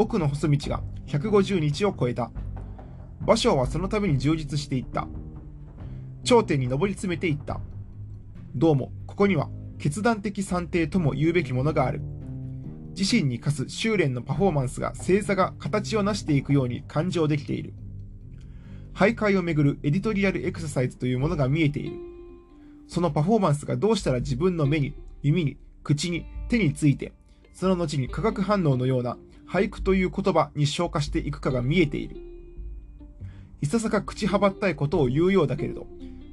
[0.00, 2.30] 奥の細道が150日を超えた。
[3.26, 5.06] 芭蕉はその度に充実していった。
[6.24, 7.60] 頂点に上り詰めていった。
[8.54, 12.00] どうも、ここには決断的算定とも言うべきものがある。
[12.98, 17.74] 自身に課す修練のパフォーマンスが星座が形を成していくように感情できている。
[18.94, 21.98] 徘徊をめぐるエディトリアルエクササイズというものが見えている。
[22.88, 27.12] そのパフォーマンスがどうしたら自分の目に、耳に、口に、手について、
[27.52, 29.18] その後に化学反応のような
[29.50, 32.16] 俳句という言葉に昇華していくかが見えている。
[33.60, 35.88] いささか口はばったいことを言うようだけれど、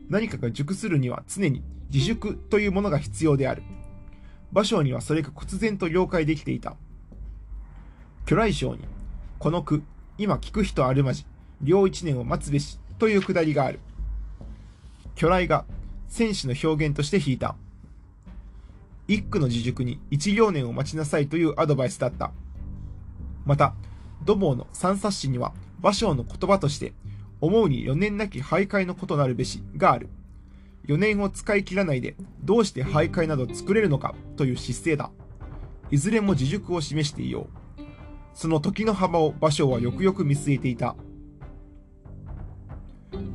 [0.07, 3.63] 何かが熟するには常に自粛というものが必要である。
[4.53, 6.75] 芭蕉にはそれが忽然と了解できていた。
[8.27, 8.81] 巨来章に、
[9.39, 9.81] この句、
[10.19, 11.25] 今聞く人あるまじ、
[11.59, 13.79] 両一年を待つべしというくだりがある。
[15.15, 15.65] 巨来が
[16.07, 17.55] 戦士の表現として引いた。
[19.07, 22.31] 一句の自熟に一両年を待ちなさいというアドバイスだった。
[23.47, 23.73] また、
[24.23, 26.93] 土房の三冊子には、芭蕉の言葉として、
[27.39, 30.09] 思うに4年なき徘徊のことなるべしがある。
[30.87, 35.11] 4年を使い切らないでどうして徘徊など作れるのかという姿勢だ。
[35.91, 37.81] いずれも自熟を示していよう。
[38.33, 40.95] その時の幅を芭蕉はよくよく見据えていた。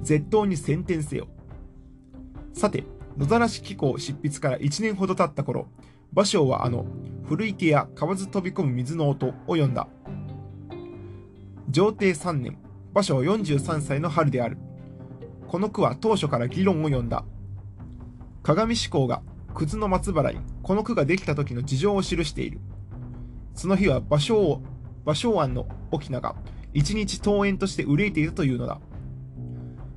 [0.03, 1.29] 絶倒に先天せよ。
[2.53, 2.85] さて、
[3.17, 5.69] 野ざらし機構執筆から1年ほど経った頃、
[6.15, 6.87] 芭蕉はあの、
[7.27, 9.89] 古池や河津飛び込む水の音を読んだ。
[11.71, 12.59] 上帝3年、
[12.95, 14.59] 芭蕉43歳の春である。
[15.49, 17.25] この句は当初から議論を呼んだ。
[18.43, 19.23] 鏡志向が
[19.55, 22.61] 靴の松原にこの句ができた時の事情を記している。
[23.55, 24.61] その日は芭蕉
[25.05, 26.35] 芭蕉庵の沖縄が
[26.75, 28.81] 一日登園として憂いていたというのだ。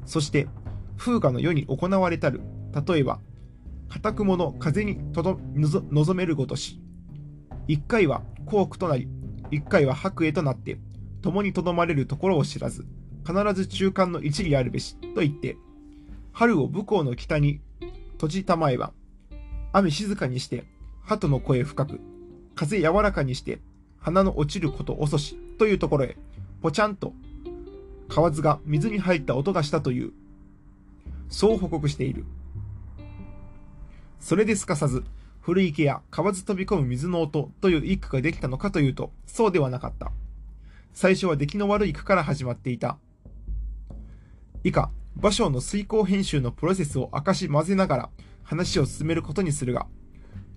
[0.05, 0.47] そして
[0.97, 2.41] 風雅の世に行われたる
[2.87, 3.19] 例えば
[3.89, 6.79] 固くもの風にとど望めるごとし
[7.67, 9.07] 一回は幸福となり
[9.51, 10.79] 一回は白へとなって
[11.25, 12.85] 共にとどまれるところを知らず
[13.25, 15.57] 必ず中間の一理あるべしと言って
[16.33, 17.61] 春を武港の北に
[18.11, 18.93] 閉じたまえば
[19.73, 20.65] 雨静かにして
[21.01, 21.99] 鳩の声深く
[22.53, 23.59] 風柔らかにして
[23.97, 26.15] 花の落ちること遅しというところへ
[26.61, 27.11] ぽちゃんと
[28.07, 30.13] 河津が水に入った音がしたという
[31.27, 32.23] そう報告している。
[34.19, 35.03] それですかさず
[35.41, 40.11] 古池や河津飛び込む水の音という一句ができたのかというとそうではなかった。
[40.95, 42.97] 最初は出来の悪い句から始まっていた。
[44.63, 48.09] 以下芭蕉の遂行編集のプロセスを明かし混ぜながら
[48.43, 49.87] 話を進めることにするが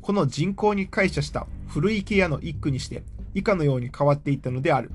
[0.01, 3.03] この人口に解釈した古い池屋の一句にして
[3.35, 4.93] 以下のように変わっていったのである。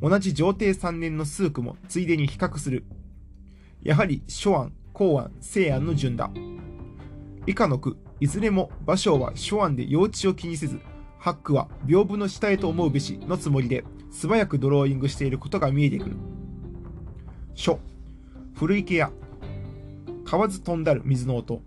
[0.00, 2.84] 同じ上帝3年の数句もついでに比較する。
[3.82, 6.30] やはり初案、後案、西案の順だ。
[7.46, 10.80] 以下の句いずれも芭蕉は初案で幼稚を気にせず
[11.18, 16.16] 八句は屏風の下へと思うべしのつもりで素早くドローイングしていることが見えてくる。
[17.56, 17.78] 初。
[18.54, 19.10] 古池や
[20.24, 21.62] 河津飛んだる水の音。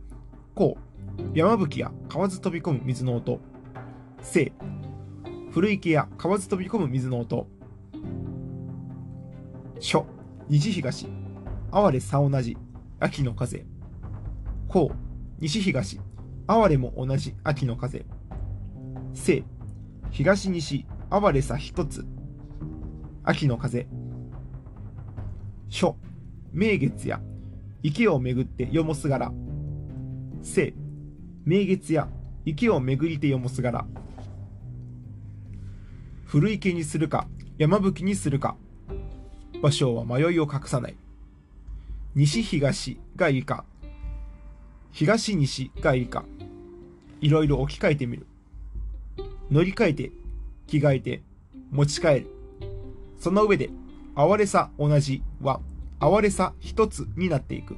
[0.53, 3.41] こう山吹や河津飛び込む水の音。
[4.21, 4.53] 生
[5.51, 7.47] 古池や河津飛び込む水の音。
[9.81, 10.03] 初。
[10.47, 11.07] 西東。
[11.71, 12.55] 哀れさ同じ。
[12.99, 13.65] 秋の風。
[14.67, 14.95] こう
[15.39, 15.99] 西東。
[16.47, 17.33] 哀れも同じ。
[17.43, 18.05] 秋の風。
[19.13, 19.43] 生
[20.11, 20.85] 東西。
[21.09, 22.05] 哀れさ一つ。
[23.27, 23.87] 秋の風。
[25.71, 25.95] 初。
[26.53, 27.19] 名月や。
[27.81, 29.33] 池をめぐってよもすがら。
[30.43, 30.75] 生
[31.43, 32.07] 名月や。
[32.45, 33.87] 池をめぐりてよもすがら。
[36.23, 37.27] 古池にするか。
[37.57, 38.57] 山吹にするか。
[39.53, 40.95] 芭蕉は迷いを隠さない。
[42.13, 43.65] 西東がいいか。
[44.91, 46.25] 東西がいいか。
[47.21, 48.27] いろいろ置き換えてみる。
[49.49, 50.11] 乗り換えて
[50.67, 51.23] 着替えて
[51.71, 52.34] 持ち帰る。
[53.25, 53.71] その上で
[54.13, 55.59] 哀れさ同じは
[55.99, 57.75] 哀れさ一つになっていく。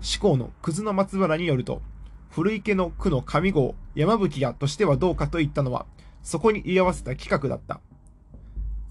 [0.00, 1.82] 志向のクズの松原によると
[2.30, 5.86] 古池の区の上郷山吹屋としてはどうかと言ったのは
[6.22, 7.80] そこに居合わせた企画だった。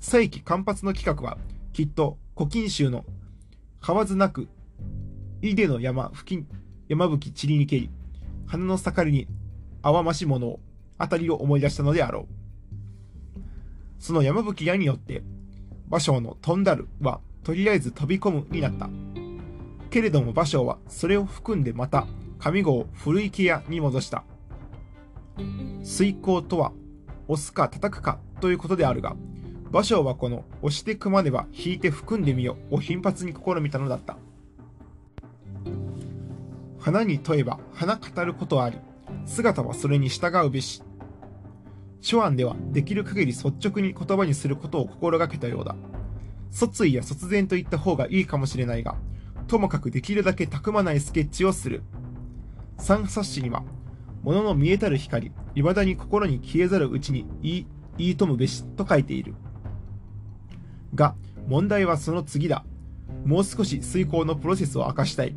[0.01, 1.37] 再起間髪の企画は
[1.71, 3.05] きっと古今集の
[3.79, 4.49] 河津なく
[5.41, 6.45] 井出の山付近
[6.89, 7.89] 山吹散りにけり
[8.45, 9.29] 花の盛りに
[9.83, 10.59] 淡ましものを
[10.97, 12.40] あたりを思い出したのであろう。
[14.01, 15.21] その山吹屋によって
[15.89, 18.89] 芭蕉の飛んだるはとりあえず飛び込むになった。
[19.91, 22.07] けれども芭蕉はそれを含んでまた
[22.39, 24.23] 上郷古池屋に戻した。
[25.83, 26.71] 遂行とは
[27.27, 29.15] 押すか叩くかということであるが
[29.71, 34.17] 芭蕉はこの押して組まねば引いて含んでみよを頻発に試みたのだった。
[36.79, 38.79] 花に問えば花語ることあり
[39.27, 40.81] 姿はそれに従うべし。
[42.01, 45.75] 初案ではできる限り率直に言葉にすることを心がけたようだ。
[46.49, 48.97] 卒意や卒前といった方がいいかもしれないが
[49.47, 51.83] ともかくできるだけたくまないスケッチをする。
[52.77, 53.63] 三冊子には
[54.23, 59.35] 物の見えたる光未だに心に消えざるうちに言い言いとむべしと書いている。
[60.95, 61.15] が
[61.47, 62.65] 問題はその次だ。
[63.25, 65.35] もう少し遂行のプロセスを明かしたい。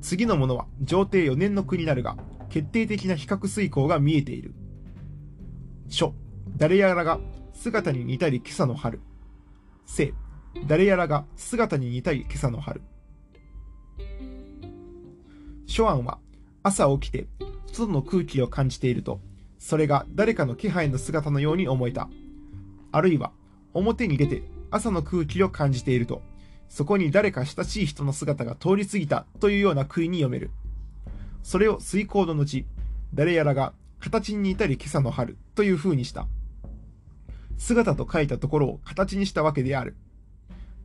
[0.00, 2.16] 次のものは上帝4年の句になるが
[2.48, 4.54] 決定的な比較遂行が見えている。
[5.88, 6.14] 書。
[6.56, 7.20] 誰やらが
[7.52, 9.00] 姿に似たり今朝の春。
[9.84, 10.12] 生
[10.66, 12.82] 誰やらが姿に似たり今朝の春。
[15.66, 16.18] 初案は
[16.62, 17.26] 朝起きて
[17.72, 19.20] 外の空気を感じていると
[19.58, 22.08] それが誰かの気配の姿のように思えた。
[22.92, 23.32] あるいは
[23.74, 26.22] 表に出て朝の空気を感じていると
[26.68, 30.50] そこに誰か親しい人の姿が通り過ぎたというような杭に読める。
[31.42, 32.64] それを遂行の後
[33.14, 33.72] 誰やらが
[34.06, 36.28] 形に似たり今朝の春という風にした。
[37.56, 39.96] 姿と書いたところを形にしたわけである。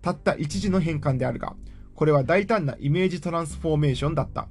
[0.01, 1.55] たった一時の変換であるが
[1.93, 4.47] これは大胆なイメージトランスフォーメーションだった。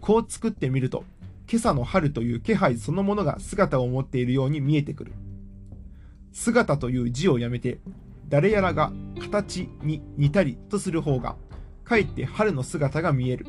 [0.00, 1.02] こう作ってみると
[1.50, 5.12] 今朝の春という気配そのものが姿を持っているように見えてくる。
[6.32, 7.80] 姿という字をやめて
[8.28, 11.34] 誰やらが形に似たりとする方が
[11.82, 13.46] かえって春の姿が見える。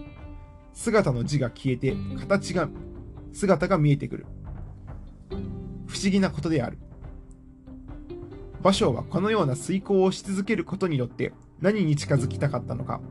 [0.73, 2.67] 姿の字が消えて形が
[3.33, 4.25] 姿が見えてくる。
[5.87, 6.77] 不思議なことである。
[8.63, 13.01] 芭蕉はこのような遂行をし続けることによって何に近づきたかったのか。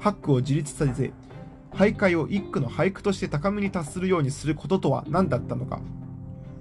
[0.00, 1.12] 八句を自立させ
[1.72, 5.80] 俳諧を一句の俳句として高みに達するようにすることとは何だったのか。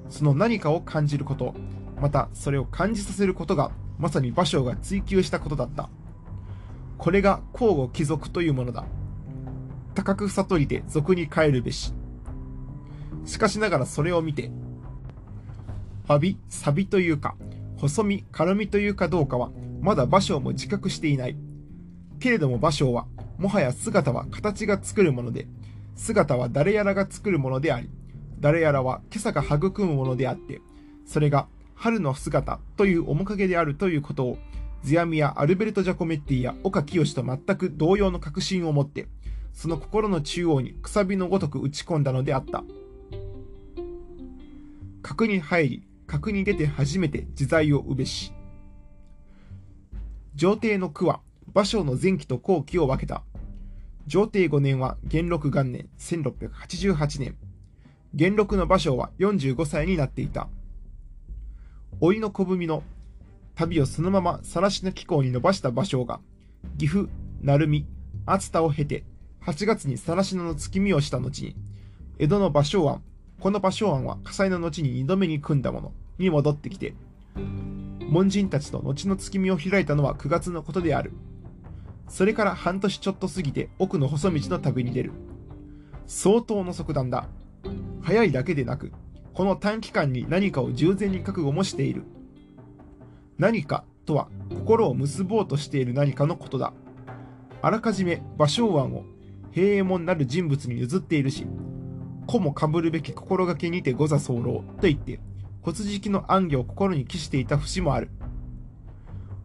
[0.09, 1.55] その何かを感じること
[1.99, 5.89] またそれを感じさせることがまさに芭蕉が追求したことだった。
[6.97, 8.86] これが交互貴族というものだ。
[9.95, 11.93] 高く悟りで俗に帰るべし。
[13.26, 14.51] しかしながらそれを見て、
[16.07, 17.36] 詫び、錆というか、
[17.78, 19.51] 細身、軽みというかどうかは、
[19.82, 21.38] まだ芭蕉も自覚していない。
[22.19, 23.07] けれども芭蕉は、
[23.38, 25.47] もはや姿は形が作るもので、
[25.95, 27.89] 姿は誰やらが作るものであり、
[28.39, 30.61] 誰やらは今朝が育むものであって、
[31.05, 34.38] それが春の姿という面影であるということを、
[34.84, 39.07] ズヤミやアルベルト・ジャコメッティや岡清と全く同様の確信を持って、
[39.53, 42.63] その心の中央にくさびのごとく打ち込んだのであった。
[45.04, 48.34] 核に入り、核に出て初めて自在をうべし。
[50.34, 51.20] 上帝の句は、
[51.54, 53.24] 芭蕉の前期と後期を分けた。
[54.08, 57.36] 上帝5年は元禄元年1688年。
[58.14, 60.47] 元禄の芭蕉は45歳になっていた。
[62.01, 62.82] 老いの小文の
[63.56, 66.22] 旅をそのまま晒しの気候に伸ばした芭蕉が、
[66.78, 67.10] 岐阜、
[67.41, 67.86] 鳴海、
[68.26, 69.04] 熱田を経て、
[69.45, 71.56] 8月に晒野の月見をした後に、
[72.20, 73.04] 江戸の芭蕉庵、
[73.43, 76.95] この芭蕉庵は火災の後に2度目に組んだものに戻ってきて、
[78.07, 81.11] 門人たちと後の月見を開いたのは9月のことである。
[82.07, 85.11] それから半年ちょっと過ぎて奥の細道の旅に出る。
[86.07, 87.27] 相当の即断だ。
[88.01, 88.93] 早いだけでなく、
[89.33, 92.05] この短期間に何かを従前に覚悟もしている。
[93.37, 96.71] 何かとは心を結ぼうとしている何かのことだ。
[97.61, 99.03] あらかじめ芭蕉庵を
[99.51, 101.45] 平右衛門なる人物に譲っているし、
[102.28, 105.19] 子もかぶるべき心がけにて御座候と言って、
[105.61, 108.09] 骨敷の暗魚を心に帰していた節もある。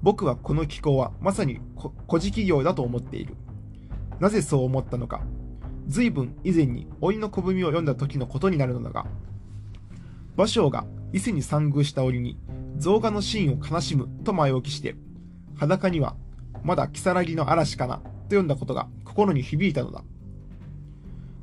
[0.03, 1.61] 僕はこの気候はまさに
[2.09, 3.35] 古事記業だと思っている。
[4.21, 5.23] なぜそう思ったのか。
[5.87, 9.07] 随分以前に老いの小文を読んだ時のことになるのだが、
[10.37, 12.39] 芭蕉が伊勢に参宮した折に
[12.77, 14.97] 増画のシーンを悲しむと前置きして、
[15.57, 16.15] 裸には
[16.63, 20.05] まだ如月の嵐かなと読んだことが心に響いたのだ。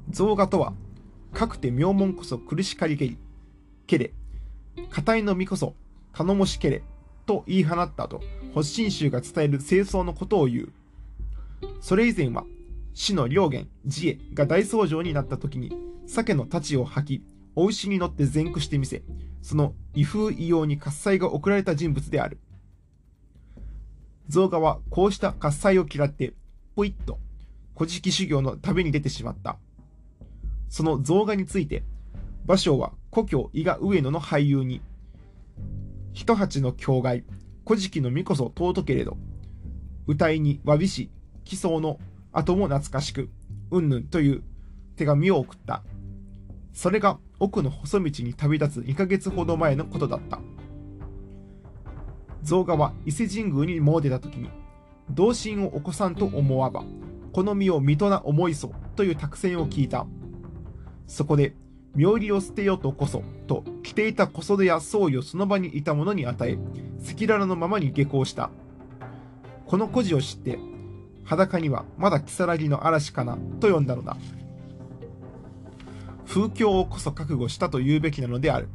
[0.10, 0.74] 増画とは、
[1.36, 3.18] かくて名門こそ苦しかりけり、
[3.86, 4.14] けれ、
[4.90, 5.76] 硬いのみこそ
[6.14, 6.82] 頼もしけれ、
[7.26, 8.22] と言い放った後、
[8.56, 10.74] 発信衆が伝える清掃のことを言う。
[11.82, 12.46] それ以前は、
[12.94, 15.74] 死の良源、自衛が大僧正になった時に、
[16.08, 17.24] 鮭の太刀を吐き、
[17.56, 19.04] お牛に乗って前屈してみせ、
[19.42, 22.40] その威風異様に喝采が送られた人物である。
[24.30, 26.34] 増画はこうした喝采を嫌って、
[26.76, 27.20] ポイッと、
[27.78, 29.58] 古事記修行の旅に出てしまった。
[30.76, 31.86] その増画について、
[32.46, 34.82] 芭蕉は故郷伊賀上野の俳優に、
[36.12, 37.24] 一鉢の境外、
[37.66, 39.16] 古事記のみこそ尊けれど、
[40.06, 41.10] 歌いにわびし、
[41.46, 41.98] 奇想の
[42.34, 43.30] 後も懐かしく、
[43.72, 44.44] うんぬんという
[44.98, 45.82] 手紙を送った。
[46.74, 50.42] それが奥の細道に旅立つ2ヶ月ほど前のことだった。
[52.44, 54.50] 増画は伊勢神宮に詣でた時に、
[55.10, 56.84] 同心を起こさんと思わば、
[57.32, 60.06] この身を水戸な思いそうという託戦を聞いた。
[61.08, 61.56] そこで、
[61.96, 66.58] 妙理を捨てようとこそ、と着ていた小袖や装衣をその場にいた者に与え、
[67.00, 68.50] 赤裸々のままに下校した。
[69.66, 70.60] この故事を知って、
[71.24, 74.18] 裸にはまだ如月の嵐かなと呼んだのだ。
[76.28, 78.68] 風況をこそ覚悟したと言うべきなのである。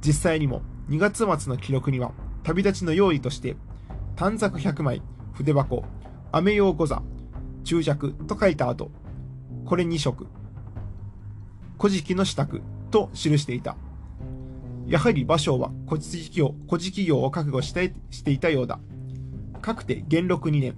[0.00, 2.12] 実際にも2月末の記録には、
[2.42, 3.56] 旅立ちの用意として、
[4.16, 5.84] 短冊100枚、筆箱、
[6.32, 7.02] 雨用御座、
[7.64, 8.90] 注釈と書いた後、
[9.64, 10.26] これ2色、
[11.78, 12.60] 古事記の支度
[12.90, 13.76] と記していた。
[14.86, 18.80] やはり芭蕉は古事記業古事記業を覚悟してしていたようだ。
[19.60, 20.76] かくて元禄2年、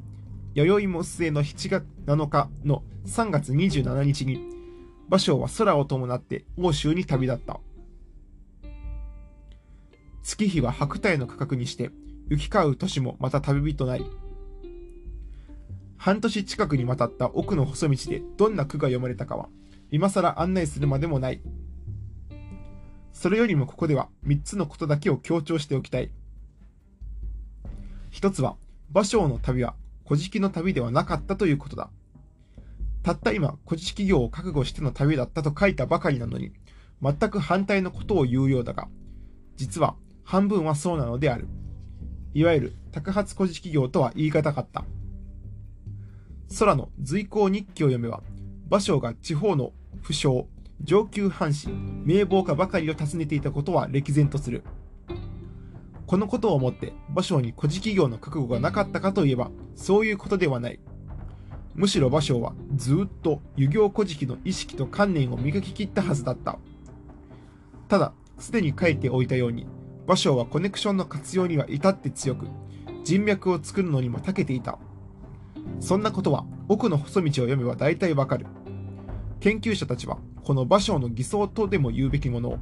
[0.54, 4.40] 弥生も末の7月7日の3月27日に、
[5.08, 7.60] 芭蕉は空を伴って欧州に旅立った。
[10.22, 11.90] 月日は白帯の価格にして、
[12.28, 14.04] 行き交う年もまた旅人なり。
[15.96, 19.48] 半年近くにわたった奥の細道でどんな句が読まれたかは、
[19.90, 21.40] 今更案内するまでもない。
[23.12, 26.10] それよりもここでは3つのことだけを強調しておきたい。
[28.10, 28.56] 一つは、
[28.92, 29.74] 芭蕉の旅は
[30.04, 31.90] 古事記の旅ではなかったということだ。
[33.02, 36.52] たった今、古事記業を覚悟しての旅だったと書いたばかりなのに、
[37.02, 38.88] 全く反対のことを言うようだが、
[39.56, 41.48] 実は半分はそうなのである。
[42.34, 44.84] いわゆる宅発古事企業とは言い難かった。
[46.58, 48.22] 空の随行日記を読めば、
[48.68, 49.72] 芭蕉が地方の
[50.02, 50.46] 不詳、
[50.82, 51.68] 上級藩士、
[52.04, 54.64] 名簿家ばかりを訪ねていたことは歴然とする。
[56.06, 60.80] このことをもって芭蕉に古事企業の覚悟がなかったかといえば、そういうことではない。
[61.74, 66.58] むしろ芭蕉はずっと遊行古事記の意識と観念を磨き切ったはずだった。
[67.88, 69.66] ただ、すでに書いておいたように、
[70.06, 72.48] 芭蕉はコネクションの活用には至って強く、
[73.04, 74.78] 人脈を作るのにも長けていた。
[75.78, 78.46] そんなことは奥の細道を読めば大体わかる。
[79.40, 82.58] 研究者たちはこの芭蕉の偽装とでも言うべきものを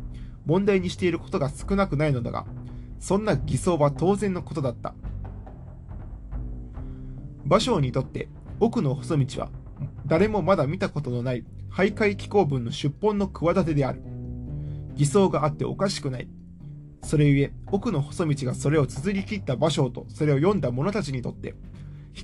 [0.46, 2.46] 問題にしていることが少なくないのだが、
[3.00, 4.94] そんな偽装は当然のことだった。
[7.46, 8.28] 芭蕉にとって
[8.60, 9.50] 奥の細道は
[10.06, 14.02] 誰もまだ見たことのない徘徊気候文の出本の企てである。
[14.94, 16.28] 偽装があっておかしくない。
[17.02, 21.54] それゆえ、奥の細道がそれを綴り切った芭蕉とそれを読んだ者たちにとって、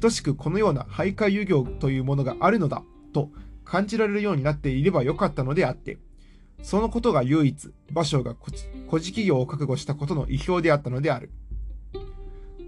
[0.01, 2.83] 等しくこのような徘徊遊行というものがあるのだ、
[3.13, 3.31] と
[3.65, 5.99] 感じられるようになっていればよかったのであって、
[6.63, 8.51] そのことが唯一、芭蕉が孤
[8.99, 11.31] 児企業を覚悟したことの意表であったのである。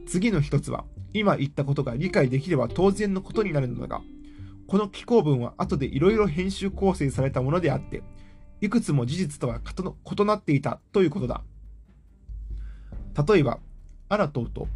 [0.07, 4.03] 次の一つは、今言ったことが理解できれば当然のことになるのだが、
[4.67, 8.03] この寄稿文は後でいろいろ編集構成されたものであって、
[8.61, 11.43] いくつも事実とは異なっていたということだ。
[13.27, 13.61] 例えば、
[14.09, 14.69] アラトウと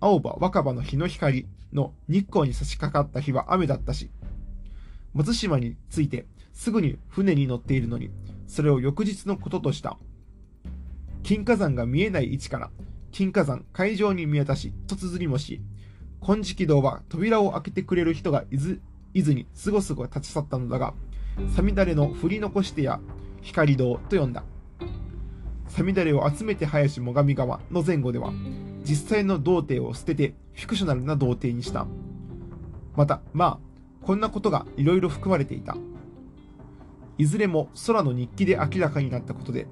[0.00, 4.10] 青葉若葉の日の光の日光に差し掛かった日は雨だったし、
[5.14, 8.10] 松島に着いてすぐに船に乗っているのに、
[8.46, 9.98] それを翌日のこととした。
[11.22, 12.70] 金火山が見えない位置から
[13.12, 15.60] 金火山海上に見渡し、と綴りもし、
[16.20, 18.80] 金色堂は扉を開けてくれる人がいず
[19.14, 20.94] 伊豆にすごすご立ち去ったのだが、
[21.54, 23.00] サミダレの振り残してや
[23.42, 24.44] 光堂と呼んだ。
[25.68, 28.32] サミダレを集めて林最上川の前後では、
[28.84, 31.86] 実際の童貞を捨ててフィクショナルな童貞にした。
[32.96, 33.69] また、まあ、
[34.02, 35.76] こんなことがいろいろ含まれていた。
[37.18, 39.66] いずれも空の日記で明らかになったことで、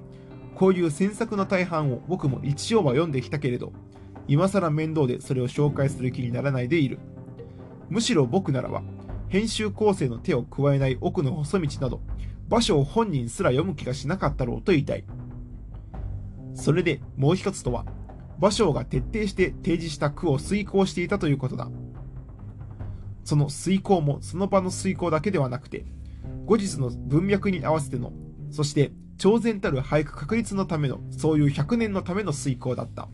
[0.55, 3.73] こういう詮索の大半を僕も一応は読んできたけれど、
[4.27, 6.99] 今更面倒でそれを紹介する気にならないでいる。
[7.89, 8.83] むしろ僕ならば、
[9.29, 12.01] 編集構成の手を加えない奥の細道など、
[12.47, 15.05] 場所を本人すら読む気がしなかったろうと言いたい。
[16.53, 17.85] それでもう一つとは、
[18.39, 21.69] 芭蕉が徹底して提示した句を遂行していたということだ。
[23.23, 25.85] その遂行もその場の遂行だけではなくて、
[26.45, 28.11] 後日の文脈に合わせての、
[28.51, 33.07] そして超然たる俳句確立のための、そういう100年のための遂行だった。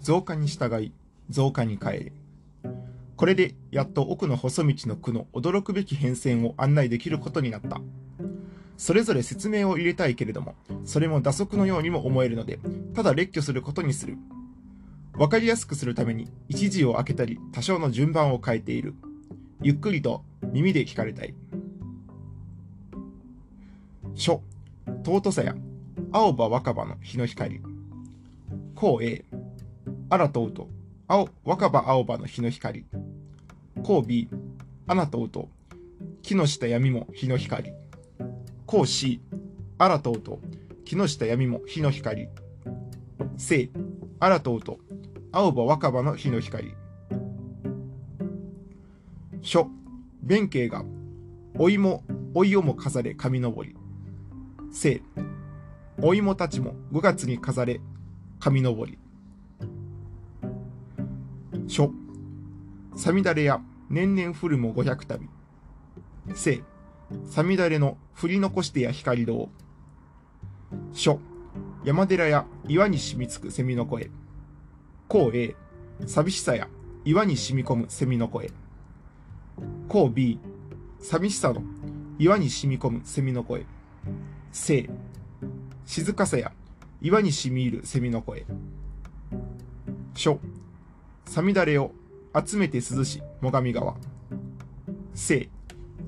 [0.00, 0.92] 増加に従い、
[1.30, 2.12] 増加に変え。
[3.16, 7.80] これでやっと奥の細道の句の驚くべき変遷を案内できることになった。
[8.76, 10.54] それぞれ説明を入れたいけれども、
[10.84, 12.58] それも打足のようにも思えるので、
[12.94, 14.16] ただ列挙することにする。
[15.16, 18.94] わかりやすくするために一時を空けたり多少の順番を変えている。
[19.62, 21.34] ゆっくりと耳で聞かれたい。
[24.14, 24.42] 書、
[25.04, 25.54] 尊さや
[26.12, 27.60] 青葉若葉の日の光。
[28.74, 29.24] こう A、
[30.10, 30.68] アラとうと、
[31.06, 32.84] 青、若葉青葉の日の光。
[33.82, 34.28] こう B、
[34.86, 35.48] アナとうと、
[36.22, 37.72] 木の下闇も日の光。
[38.66, 39.20] こう C、
[39.78, 40.40] アラとうと、
[40.84, 42.28] 木下闇も日の光。
[43.36, 43.70] 生、
[44.20, 44.78] アラとうと、
[45.32, 46.74] 青葉若葉の日の光。
[49.42, 49.68] 書、
[50.22, 50.84] 弁慶が、
[51.58, 52.02] お芋、
[52.32, 53.76] おいをも飾れ神登り。
[54.72, 55.02] 生、
[56.02, 57.80] お芋たちも5月に飾れ
[58.40, 58.98] 神登り。
[61.68, 61.92] 書、
[62.96, 63.60] さみだれや
[63.90, 65.28] 年々降るも500旅。
[66.34, 66.62] 生、
[67.26, 69.48] さみだれの降り残してや光堂。
[70.92, 71.20] 書、
[71.84, 74.10] 山寺や岩に染みつく蝉の声。
[75.08, 75.54] こう A、
[76.06, 76.68] 寂しさや
[77.04, 78.50] 岩に染み込む蝉の声。
[79.88, 80.38] こう B、
[81.00, 81.62] 寂しさの
[82.18, 83.66] 岩に染み込む蝉の声。
[84.52, 84.88] 生、
[85.84, 86.52] 静かさや
[87.02, 88.46] 岩に染み入る蝉の声。
[90.14, 90.40] 書、
[91.26, 91.92] さみだれを
[92.34, 93.96] 集めて涼し最上川。
[95.14, 95.48] 生、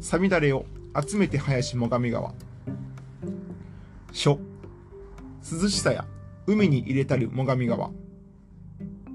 [0.01, 0.65] さみだれを
[0.99, 2.35] 集めて林最上川。
[4.13, 4.39] 書、
[5.53, 6.07] 涼しさや
[6.47, 7.91] 海に入れたる最上川。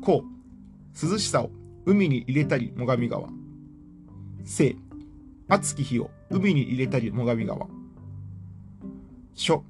[0.03, 1.49] こう、涼しさを
[1.85, 3.29] 海に入れたり最上川。
[4.43, 4.75] 生、
[5.47, 7.67] 熱き日を海に入れたり最上川。
[9.33, 9.63] 書、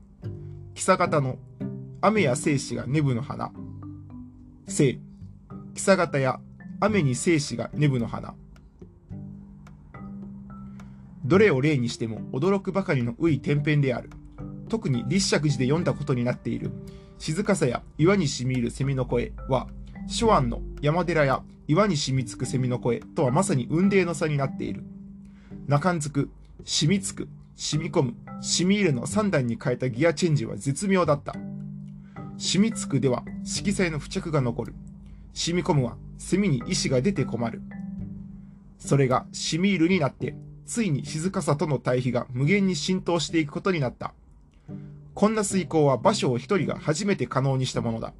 [0.74, 1.38] 久方の
[2.01, 3.51] 雨や生死がネブの花。
[4.68, 4.99] 生、
[5.76, 6.39] 草型や
[6.80, 8.34] 雨に生死がネブの花。
[11.32, 14.10] どれを例にしても驚くばかりのウイ天辺である。
[14.68, 16.72] 特に立石寺で読んだことになっている
[17.20, 19.70] 静かさや岩にしみ入る蝉の声は、
[20.10, 24.84] 諸安の山寺や岩に染みつく蝉の声とはまさに雲泥の差になっている。
[25.68, 26.30] 中んつく、
[26.66, 31.34] 染みつく、染み込む、染み入れの3段に変えたギアチェンジは絶妙だった。
[32.38, 34.74] 染みつくでは色彩の付着が残る。
[35.34, 35.96] 染み込むは
[36.30, 37.62] 炭に石が出て困る。
[38.80, 44.14] それが染み入るになってついに静かさとの対比が無限に浸透していくことになった。
[45.14, 48.14] こんな遂行は場所を一人が初めて可能にしたものだ。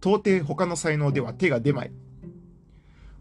[0.00, 1.92] 到底他の才能では手が出まい。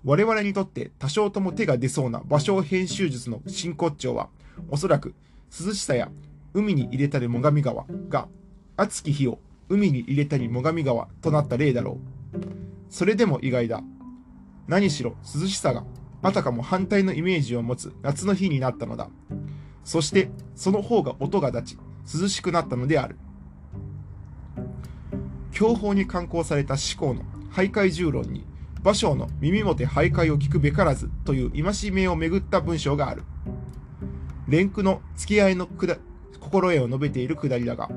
[0.03, 4.30] 我々にとって多少とも手が出そうな芭蕉編集術の真骨頂は、
[4.70, 5.14] おそらく
[5.51, 6.12] 涼しさや
[6.53, 8.28] 海に入れたり最上川が、
[8.76, 9.39] 熱き日を
[9.70, 11.99] 海に入れたり最上川となった例だろ
[12.34, 12.39] う。
[12.89, 13.82] それでも意外だ。
[14.68, 15.86] 何しろ涼しさが
[16.28, 19.08] あたかも反対のイメージを持つ夏の日になったのだ。
[19.86, 23.16] そしてその方が音が立ち、涼しくなったのである。
[25.54, 27.22] 享保に刊行された志向の
[27.54, 28.46] 徘徊重論に、
[28.84, 33.24] 芭蕉の耳もて徘徊を聞くべからずという戒めをめぐった文章がある。
[34.50, 37.90] 連句の付き合いの心得を述べているくだりだが、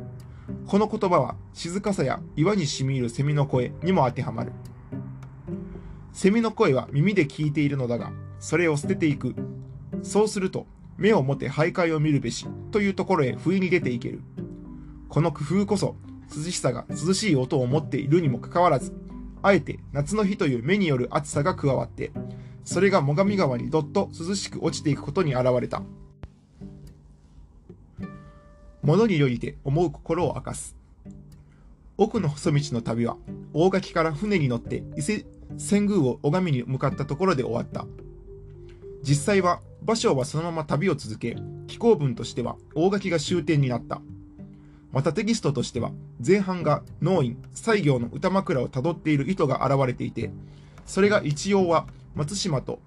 [0.69, 4.53] この言葉は静かさや岩にしみ入る蝉の声にも当てはまる。
[6.13, 9.35] 蝉の声は耳で聞いているのだが、それを捨てていく。
[10.03, 14.21] そうすると、目を持て徘徊を見るべしというところへ不意に出ていける。
[15.09, 15.97] この工夫こそ
[16.37, 18.93] 涼しさが涼しい音を持っているにもかかわらず、
[19.43, 22.13] あえて夏の日という目による暑さが加わって、
[22.65, 25.83] それが最上川にどっと涼しく落ちていくことに現れた。
[28.83, 30.77] 物によりて思う心を明かす。
[31.97, 33.17] 奥の細道の旅は、
[33.53, 35.27] 大垣から船に乗って伊勢
[35.57, 37.87] 遷宮を拝みに向かったところで終わった。
[39.03, 41.37] 実際は、芭蕉はそのまま旅を続け、
[41.67, 44.01] 紀行文としては大垣が終点になった。
[44.93, 45.93] またテキストとしては、
[46.25, 50.31] 前半が農院、西行の歌枕をたどっている意図が現れていて、
[50.87, 52.81] それが一応は松島と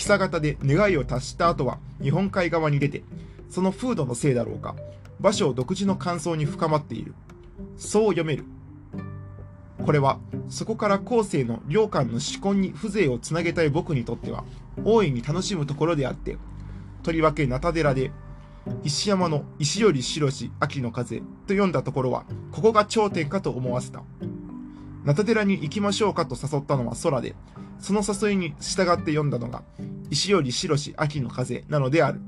[0.00, 3.02] 久方で願いを達した後は日本海側に出て、
[3.50, 4.74] その風土のせいだろうか、
[5.20, 7.14] 場所独自の感想に深まっている。
[7.76, 8.44] そう読める。
[9.84, 10.18] これは、
[10.48, 14.44] そこから後世の良寛の思考に風情をつなげたい僕にとっては、
[14.84, 16.36] 大いに楽しむところであって、
[17.02, 18.12] とりわけ中寺で
[18.84, 24.02] 石山の石より白し秋の風と読んだところは、ここが頂点かと思わせた。
[25.04, 27.34] 中寺に行きましょうかと誘ったのは空で、
[27.78, 29.62] その誘いに従って読んだのが、
[30.10, 32.20] 石より白し秋の風なのである。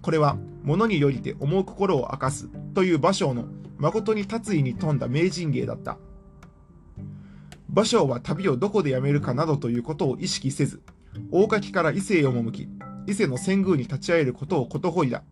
[0.00, 3.46] これは、物によりて思う心を明かすという芭蕉の
[3.78, 5.98] 誠に達意に富んだ名人芸だった。
[7.72, 10.82] 芭蕉は旅をどこでやめるかなどということを意識せず、
[11.30, 12.68] 大垣から伊勢へ赴き、
[13.06, 15.22] 伊勢の遷宮に立ち会えることをことほいだ。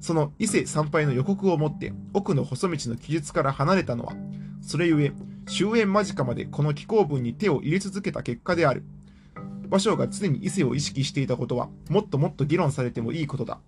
[0.00, 4.14] その伊勢参拝の予告をもって奥の細道の記述から離れたのは、
[4.62, 5.12] それゆえ
[5.46, 8.84] 終焉間近までこの紀行文に手を入れ続けた結果である。
[9.68, 13.58] 芭蕉が常に伊勢を意識していたことはもっともっと議論されてもいいことだ。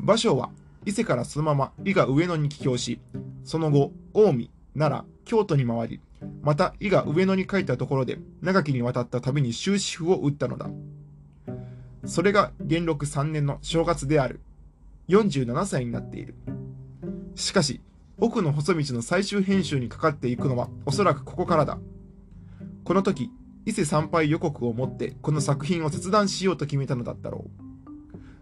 [0.00, 0.50] 芭蕉は
[0.86, 3.00] 伊勢からそのまま伊賀上野に帰郷し、
[3.44, 6.00] その後、近江、奈良、京都に回り、
[6.42, 10.68] また伊賀上野に書いたところで長きにわたった旅に終止符を打ったのだ。
[12.06, 14.40] それが元禄3年の正月である。
[15.08, 16.34] 47歳になっている。
[17.34, 17.80] しかし、
[18.18, 21.78] 奥の細道の最終編集にかかっていくのはおそらくここからだ。
[22.84, 23.30] この時、
[23.66, 27.46] 伊勢参拝予告をもってこの作品を切断しようと決めたのだったろ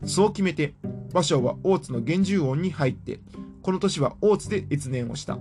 [0.03, 0.09] う。
[0.09, 0.75] そう決めて、
[1.13, 3.21] 芭蕉は大津の源十音に入って、
[3.63, 5.39] この年は大津で越年をした。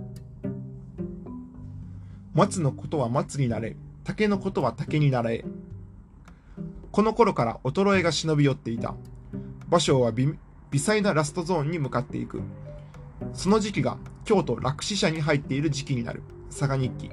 [2.34, 5.44] 松のことは松になれ、竹のことは竹になれ、
[6.90, 8.94] この頃から衰えが忍び寄っていた。
[9.70, 10.36] 芭蕉は微
[10.72, 12.42] 細なラストゾーンに向かっていく。
[13.32, 16.22] その時期が京都落死者に入っている時期になる。
[16.50, 17.10] 佐賀日記。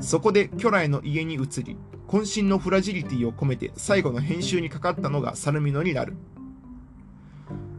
[0.00, 1.76] そこで巨来の家に移り、
[2.08, 6.14] 渾身のフラジリティを込めて最後の編集にかかったのがサルミノになる。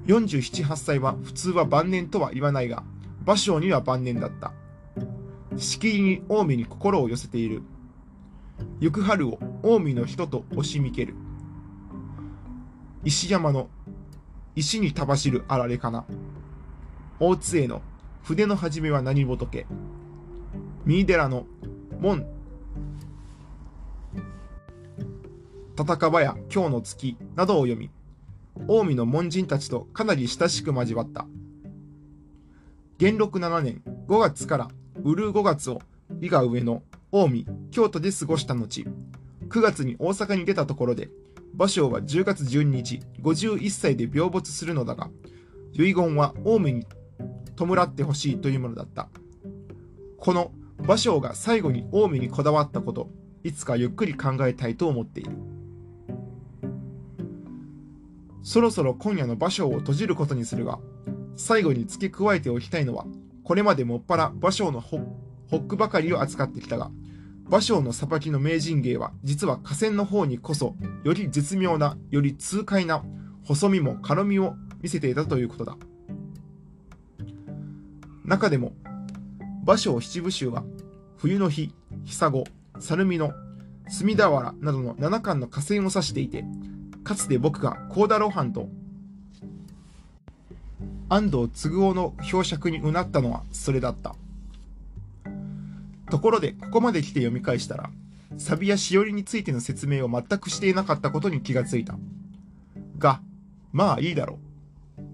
[0.07, 2.83] 47、8歳は普通は晩年とは言わないが、
[3.25, 4.53] 芭蕉には晩年だった。
[5.57, 7.63] しきりに近江に心を寄せている。
[8.79, 11.15] 行く春を近江の人と押しみける。
[13.03, 13.69] 石山の
[14.55, 16.05] 石にたばしるあられかな。
[17.19, 17.81] 大津への
[18.23, 19.65] 筆の始めは何仏。
[20.85, 21.45] 三井寺の
[21.99, 22.25] 門。
[25.77, 27.89] 戦場や今日の月などを読み、
[28.67, 31.25] 近江の門人たちとかなり親しく交わった。
[32.97, 34.67] 元禄7年5月から
[35.03, 35.81] うる5月を
[36.21, 38.85] 伊賀上野近江、京都で過ごした後、
[39.47, 41.09] 9月に大阪に出たところで、
[41.55, 45.09] 芭蕉は10月12日、51歳で病没するのだが、
[45.73, 46.85] 遺言は近江に
[47.55, 49.09] 弔ってほしいというものだった。
[50.17, 53.09] この芭蕉が最後に近江にこだわったこと、
[53.43, 55.31] いつかゆっくり考えたいと思っている。
[58.43, 60.79] そろそろ今夜の芭蕉を閉じることにするが、
[61.35, 63.05] 最後に付け加えておきたいのは、
[63.49, 64.99] これまでもっぱら芭蕉のホ
[65.49, 66.91] ックばかりを扱ってきたが、
[67.49, 73.03] 芭蕉の裁きの名人芸は実は河川の方にこそより絶妙なより痛快な
[73.43, 75.77] 細身も軽みを見せていたということだ。
[78.23, 78.73] 中でも
[79.65, 80.63] 芭蕉七部集は
[81.17, 81.73] 冬の日
[82.05, 82.43] 久子
[82.79, 83.31] 猿見の
[83.87, 86.45] 隅田原などの七巻の河川を指していて
[87.03, 88.69] かつて僕が幸田露伴と
[91.09, 94.15] 安藤嗣夫の表釈にうなったのはそれだった。
[96.09, 97.91] ところでここまで来て読み返したら
[98.37, 101.97] サビやしおりについての説明を全くしていなかったことに気がついた。
[102.97, 103.21] が
[103.71, 104.39] まあいいだろう。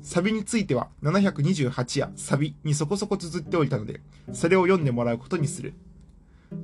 [0.01, 4.01] サビについては728やサビにそこそこ綴っておいたので
[4.33, 5.73] それを読んでもらうことにする。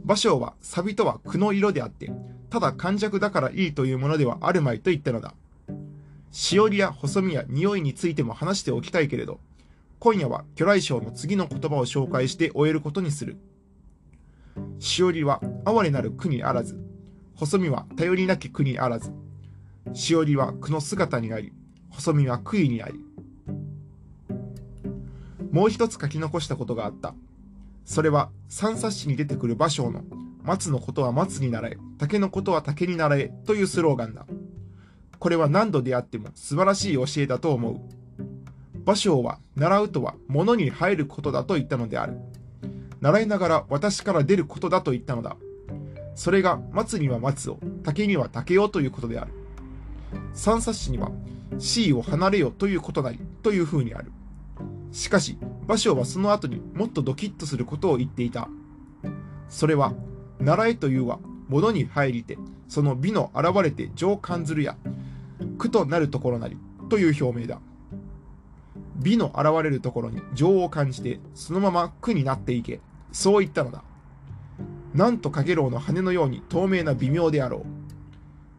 [0.05, 2.11] 芭蕉はサビとは句の色であって、
[2.49, 5.33] ただ感弱だからいいというものではあるまいと言ったのだ。
[6.31, 9.39] しおりや細身や匂いについても話しておきたいけれど、
[9.99, 13.37] 今夜は巨来章の次の言葉を紹介して終えることにする。
[14.79, 16.79] しおりは哀れなる句にあらず、
[17.35, 19.11] 細身は頼りなき句にあらず、
[19.93, 21.53] しおりは句の姿にあり、
[21.89, 23.05] 細身は杭にあり。
[25.51, 27.13] もう一つ書き残したことがあった。
[27.83, 30.03] それは三冊子に出てくる芭蕉の
[30.43, 34.25] 松のことは松に習え、竹のことは竹に習えというスローガンだ。
[35.21, 37.79] これは何度であっても素晴らしい教えだと思う。
[38.85, 42.17] 芭蕉は習うとは物に入ることだと言ったのである。
[43.01, 45.37] 習いながら私から出ることだと言ったのだ。
[46.15, 49.31] それが松には松を、竹には竹をということである。
[50.33, 51.11] 三冊子には
[51.59, 54.11] C を離れよということなりというふうにある。
[54.91, 58.49] しかし、芭蕉はその後にもっとドキッとすることを言っていた。
[59.49, 59.93] それは、
[60.39, 64.75] 習えというは、物に入りて、その美の現れて情感ずるや、
[65.57, 66.57] 苦となるところなり、
[66.89, 67.61] という表明だ。
[68.95, 72.79] 美の現れるところに情を感じて、そのまま苦になっていけ、
[73.11, 73.83] そう言ったのだ。
[74.93, 77.65] なんとかげろうの羽のように透明な微妙であろう。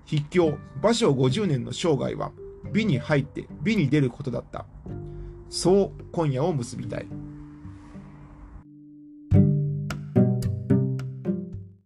[0.08, 2.32] 筆境、芭蕉50年の生涯は、
[2.72, 4.66] 美に入って美に出ることだった。
[5.50, 7.06] そう今夜を結びたい。